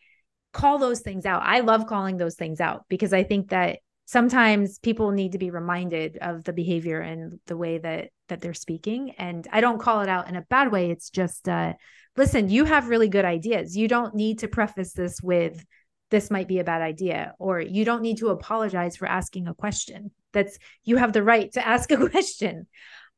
call 0.54 0.80
those 0.80 1.02
things 1.02 1.26
out. 1.26 1.43
I 1.43 1.60
love 1.60 1.86
calling 1.86 2.17
those 2.17 2.36
things 2.36 2.60
out 2.60 2.86
because 2.89 3.13
I 3.13 3.23
think 3.23 3.49
that 3.49 3.80
sometimes 4.06 4.80
people 4.80 5.12
need 5.12 5.32
to 5.32 5.38
be 5.38 5.50
reminded 5.50 6.18
of 6.18 6.44
the 6.44 6.54
behavior 6.54 7.00
and 7.00 7.39
the 7.48 7.58
way 7.58 7.78
that 7.78 8.10
that 8.30 8.42
they're 8.42 8.54
speaking. 8.54 9.12
And 9.18 9.48
i 9.52 9.62
don't 9.62 9.82
call 9.82 10.02
it 10.02 10.10
out 10.10 10.30
in 10.30 10.36
a 10.36 10.42
bad 10.42 10.72
way. 10.72 10.92
It's 10.92 11.10
just 11.10 11.48
uh 11.48 11.74
listen 12.18 12.50
you 12.50 12.66
have 12.66 12.89
really 12.89 13.10
good 13.10 13.26
ideas. 13.26 13.78
You 13.78 13.88
don't 13.88 14.16
need 14.16 14.39
to 14.39 14.48
preface 14.48 14.94
this 14.94 15.22
with 15.22 15.63
this 16.12 16.30
might 16.30 16.48
be 16.48 16.60
a 16.60 16.63
bad 16.63 16.82
idea 16.82 17.34
or 17.39 17.60
you 17.60 17.86
don't 17.86 18.04
need 18.04 18.18
to 18.20 18.30
apologize 18.30 18.96
for 18.96 19.08
asking 19.08 19.48
a 19.48 19.56
question. 19.56 20.12
That's 20.32 20.58
you 20.84 20.98
have 20.98 21.13
the 21.13 21.24
right 21.24 21.52
to 21.54 21.68
ask 21.76 21.92
a 21.92 22.10
question. 22.10 22.68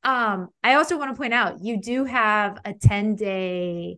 Um 0.04 0.50
i 0.63 0.76
also 0.76 0.98
want 0.98 1.12
to 1.12 1.17
point 1.17 1.34
out 1.34 1.63
you 1.63 1.82
do 1.82 2.06
have 2.06 2.60
a 2.65 2.74
10 2.74 3.15
day 3.15 3.98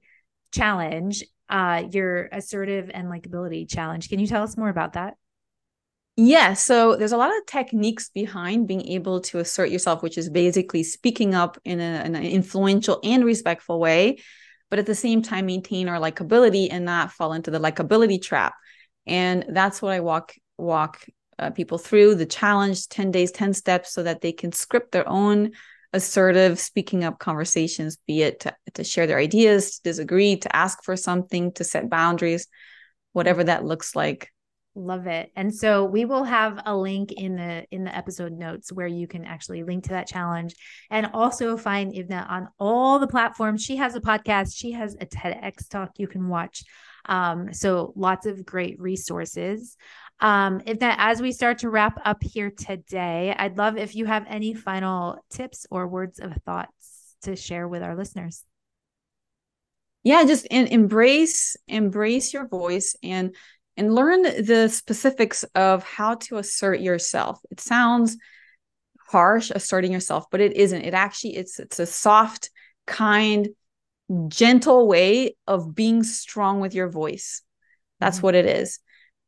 challenge 0.52 1.23
uh, 1.50 1.84
your 1.91 2.28
assertive 2.32 2.91
and 2.93 3.08
likability 3.08 3.69
challenge. 3.69 4.10
Can 4.10 4.19
you 4.19 4.28
tell 4.28 4.43
us 4.43 4.58
more 4.58 4.69
about 4.69 4.93
that? 4.93 5.15
Yeah, 6.19 6.53
so 6.53 6.95
there's 6.95 7.12
a 7.12 7.17
lot 7.17 7.30
of 7.30 7.45
techniques 7.45 8.10
behind 8.10 8.67
being 8.67 8.88
able 8.88 9.21
to 9.21 9.38
assert 9.38 9.69
yourself, 9.69 10.01
which 10.01 10.17
is 10.17 10.32
basically 10.32 10.82
speaking 10.82 11.36
up 11.36 11.60
in, 11.63 11.80
a, 11.80 12.03
in 12.03 12.15
an 12.15 12.23
influential 12.23 12.99
and 13.03 13.23
respectful 13.23 13.80
way, 13.80 14.17
but 14.71 14.80
at 14.80 14.88
the 14.88 14.95
same 14.95 15.21
time 15.21 15.45
maintain 15.45 15.88
our 15.88 15.99
likability 15.99 16.69
and 16.71 16.86
not 16.86 17.12
fall 17.12 17.34
into 17.34 17.51
the 17.51 17.60
likability 17.60 18.19
trap. 18.19 18.56
And 19.06 19.45
that's 19.49 19.80
what 19.80 19.93
I 19.93 19.99
walk 19.99 20.34
walk 20.58 21.06
uh, 21.38 21.51
people 21.51 21.77
through 21.77 22.15
the 22.15 22.25
challenge 22.25 22.88
10 22.88 23.12
days 23.12 23.32
10 23.32 23.53
steps 23.53 23.93
so 23.93 24.01
that 24.01 24.21
they 24.21 24.32
can 24.32 24.51
script 24.51 24.91
their 24.91 25.08
own 25.08 25.51
assertive 25.93 26.60
speaking 26.60 27.03
up 27.03 27.19
conversations 27.19 27.99
be 28.08 28.23
it 28.23 28.39
to, 28.39 28.56
to 28.73 28.84
share 28.84 29.06
their 29.06 29.19
ideas 29.19 29.75
to 29.75 29.84
disagree 29.84 30.36
to 30.36 30.53
ask 30.56 30.84
for 30.84 30.97
something 30.97 31.51
to 31.51 31.63
set 31.63 31.91
boundaries 31.91 32.47
whatever 33.13 33.43
that 33.43 33.63
looks 33.63 33.95
like 33.95 34.32
love 34.78 35.08
it. 35.08 35.32
And 35.36 35.54
so 35.54 35.84
we 35.86 36.06
will 36.06 36.24
have 36.24 36.62
a 36.66 36.76
link 36.76 37.12
in 37.12 37.36
the 37.36 37.66
in 37.72 37.84
the 37.84 37.96
episode 37.96 38.34
notes 38.34 38.72
where 38.72 38.88
you 38.88 39.08
can 39.08 39.26
actually 39.26 39.63
link 39.63 39.86
to 39.86 39.90
that 39.92 40.08
challenge 40.08 40.56
and 40.90 41.08
also 41.13 41.58
find 41.58 41.94
ivna 41.94 42.30
on 42.30 42.50
all 42.60 43.00
the 43.00 43.08
platforms. 43.08 43.63
She 43.63 43.78
has 43.78 43.96
a 43.96 44.02
podcast. 44.02 44.56
She 44.56 44.72
has 44.72 44.96
a 45.00 45.06
tedx 45.06 45.68
talk 45.68 45.92
you 45.98 46.08
can 46.08 46.30
watch. 46.30 46.63
Um, 47.06 47.54
so 47.54 47.94
lots 47.96 48.26
of 48.26 48.46
great 48.46 48.80
resources. 48.80 49.78
Um, 50.20 50.62
if 50.66 50.80
that 50.80 50.98
as 51.00 51.22
we 51.22 51.32
start 51.32 51.60
to 51.60 51.70
wrap 51.70 52.00
up 52.04 52.22
here 52.22 52.52
today, 52.52 53.36
I'd 53.38 53.58
love 53.58 53.78
if 53.78 53.96
you 53.96 54.06
have 54.06 54.26
any 54.28 54.54
final 54.54 55.24
tips 55.30 55.66
or 55.70 55.88
words 55.88 56.20
of 56.20 56.34
thoughts 56.46 57.16
to 57.22 57.36
share 57.36 57.68
with 57.68 57.84
our 57.84 57.96
listeners. 57.96 58.44
Yeah, 60.04 60.24
just 60.24 60.48
embrace 60.50 61.58
embrace 61.68 62.34
your 62.34 62.48
voice 62.48 62.96
and 63.04 63.36
and 63.78 63.94
learn 63.94 64.24
the 64.24 64.68
specifics 64.70 65.44
of 65.56 65.84
how 65.84 66.16
to 66.16 66.38
assert 66.38 66.82
yourself. 66.82 67.40
It 67.52 67.62
sounds 67.62 68.18
harsh 69.10 69.52
asserting 69.54 69.92
yourself, 69.92 70.26
but 70.32 70.42
it 70.42 70.54
isn't. 70.58 70.82
It 70.82 70.94
actually 70.94 71.38
it's 71.38 71.60
it's 71.60 71.80
a 71.80 71.86
soft, 71.86 72.50
kind, 72.86 73.50
gentle 74.28 74.88
way 74.88 75.36
of 75.46 75.76
being 75.76 76.04
strong 76.04 76.60
with 76.60 76.74
your 76.74 76.90
voice. 76.90 77.44
That's 78.00 78.18
mm-hmm. 78.18 78.26
what 78.26 78.36
it 78.36 78.46
is 78.46 78.80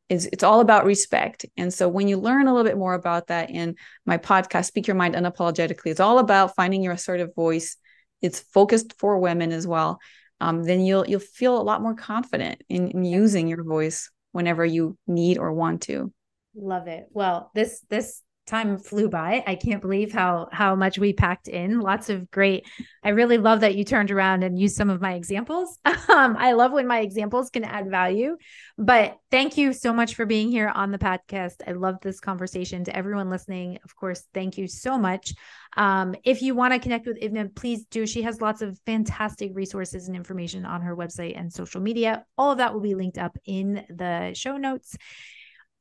is 0.10 0.28
it's 0.34 0.44
all 0.44 0.60
about 0.60 0.86
respect. 0.86 1.46
And 1.56 1.72
so 1.72 1.88
when 1.88 2.08
you 2.08 2.18
learn 2.18 2.48
a 2.48 2.52
little 2.52 2.68
bit 2.68 2.78
more 2.78 2.96
about 2.96 3.28
that 3.28 3.52
in 3.52 3.76
my 4.08 4.18
podcast, 4.18 4.66
Speak 4.66 4.88
Your 4.88 4.96
Mind 4.96 5.14
Unapologetically, 5.14 5.92
it's 5.92 6.00
all 6.00 6.18
about 6.18 6.56
finding 6.56 6.82
your 6.82 6.94
assertive 6.94 7.36
voice. 7.36 7.78
It's 8.20 8.40
focused 8.40 8.96
for 8.98 9.20
women 9.20 9.52
as 9.52 9.68
well. 9.68 10.00
Um, 10.42 10.64
then 10.64 10.82
you'll 10.82 11.08
you'll 11.08 11.20
feel 11.20 11.62
a 11.62 11.62
lot 11.62 11.82
more 11.82 11.94
confident 11.94 12.64
in, 12.70 12.90
in 12.90 13.04
using 13.04 13.48
your 13.48 13.64
voice 13.64 14.10
whenever 14.32 14.66
you 14.66 14.98
need 15.08 15.38
or 15.38 15.54
want 15.54 15.82
to. 15.84 16.12
Love 16.56 16.88
it. 16.88 17.08
Well, 17.12 17.52
this 17.54 17.84
this 17.90 18.22
time 18.50 18.78
flew 18.78 19.08
by. 19.10 19.44
I 19.46 19.56
can't 19.56 19.82
believe 19.82 20.12
how 20.12 20.50
how 20.52 20.76
much 20.76 20.98
we 20.98 21.14
packed 21.14 21.48
in. 21.48 21.80
Lots 21.80 22.10
of 22.10 22.30
great. 22.32 22.68
I 23.04 23.10
really 23.10 23.38
love 23.38 23.62
that 23.62 23.76
you 23.76 23.84
turned 23.84 24.12
around 24.12 24.44
and 24.44 24.60
used 24.60 24.76
some 24.76 24.90
of 24.90 25.02
my 25.02 25.14
examples. 25.14 25.78
Um, 26.10 26.36
I 26.40 26.54
love 26.54 26.72
when 26.72 26.88
my 26.88 27.02
examples 27.02 27.52
can 27.52 27.64
add 27.64 27.90
value. 27.92 28.36
But 28.80 29.20
thank 29.30 29.58
you 29.58 29.74
so 29.74 29.94
much 29.94 30.16
for 30.16 30.26
being 30.26 30.50
here 30.50 30.68
on 30.68 30.90
the 30.90 30.98
podcast. 30.98 31.58
I 31.68 31.74
love 31.74 31.98
this 32.02 32.20
conversation. 32.20 32.84
To 32.86 32.96
everyone 32.96 33.30
listening, 33.30 33.78
of 33.84 33.96
course, 33.96 34.24
thank 34.34 34.58
you 34.58 34.68
so 34.68 34.98
much. 34.98 35.34
Um, 35.78 36.16
if 36.24 36.42
you 36.42 36.56
want 36.56 36.74
to 36.74 36.80
connect 36.80 37.06
with 37.06 37.22
Ivna, 37.22 37.56
please 37.56 37.86
do. 37.86 38.08
She 38.08 38.24
has 38.24 38.42
lots 38.42 38.64
of 38.64 38.80
fantastic 38.88 39.52
resources 39.54 40.08
and 40.08 40.16
information 40.16 40.66
on 40.66 40.82
her 40.82 40.96
website 40.96 41.40
and 41.40 41.54
social 41.54 41.80
media. 41.80 42.26
All 42.38 42.52
of 42.52 42.58
that 42.58 42.74
will 42.74 42.82
be 42.82 42.96
linked 42.96 43.20
up 43.20 43.38
in 43.46 43.86
the 43.90 44.34
show 44.34 44.58
notes. 44.58 44.98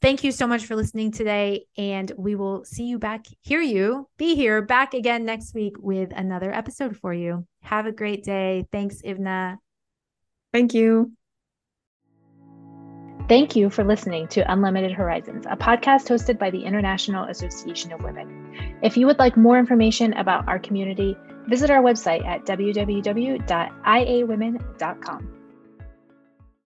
Thank 0.01 0.23
you 0.23 0.31
so 0.31 0.47
much 0.47 0.67
for 0.67 0.77
listening 0.77 1.11
today. 1.11 1.65
And 1.77 2.13
we 2.17 2.37
will 2.37 2.65
see 2.65 2.85
you 2.85 2.99
back, 2.99 3.27
hear 3.41 3.61
you, 3.61 4.09
be 4.17 4.37
here 4.37 4.63
back 4.63 4.95
again 4.95 5.25
next 5.25 5.55
week 5.55 5.75
with 5.79 6.13
another 6.15 6.53
episode 6.53 6.97
for 6.97 7.13
you. 7.13 7.47
Have 7.63 7.87
a 7.87 7.93
great 7.93 8.23
day. 8.23 8.67
Thanks, 8.71 9.03
Ivna. 9.03 9.57
Thank 10.53 10.73
you. 10.73 11.13
Thank 13.29 13.57
you 13.57 13.69
for 13.69 13.85
listening 13.85 14.27
to 14.29 14.51
Unlimited 14.51 14.93
Horizons, 14.93 15.45
a 15.51 15.57
podcast 15.57 16.09
hosted 16.09 16.39
by 16.39 16.49
the 16.51 16.65
International 16.65 17.25
Association 17.25 17.93
of 17.93 18.03
Women. 18.03 18.79
If 18.83 18.97
you 18.97 19.05
would 19.07 19.19
like 19.19 19.37
more 19.37 19.59
information 19.59 20.15
about 20.15 20.49
our 20.49 20.59
community, 20.59 21.15
visit 21.47 21.71
our 21.71 21.83
website 21.83 22.25
at 22.25 22.47
www.iawomen.com. 22.47 25.38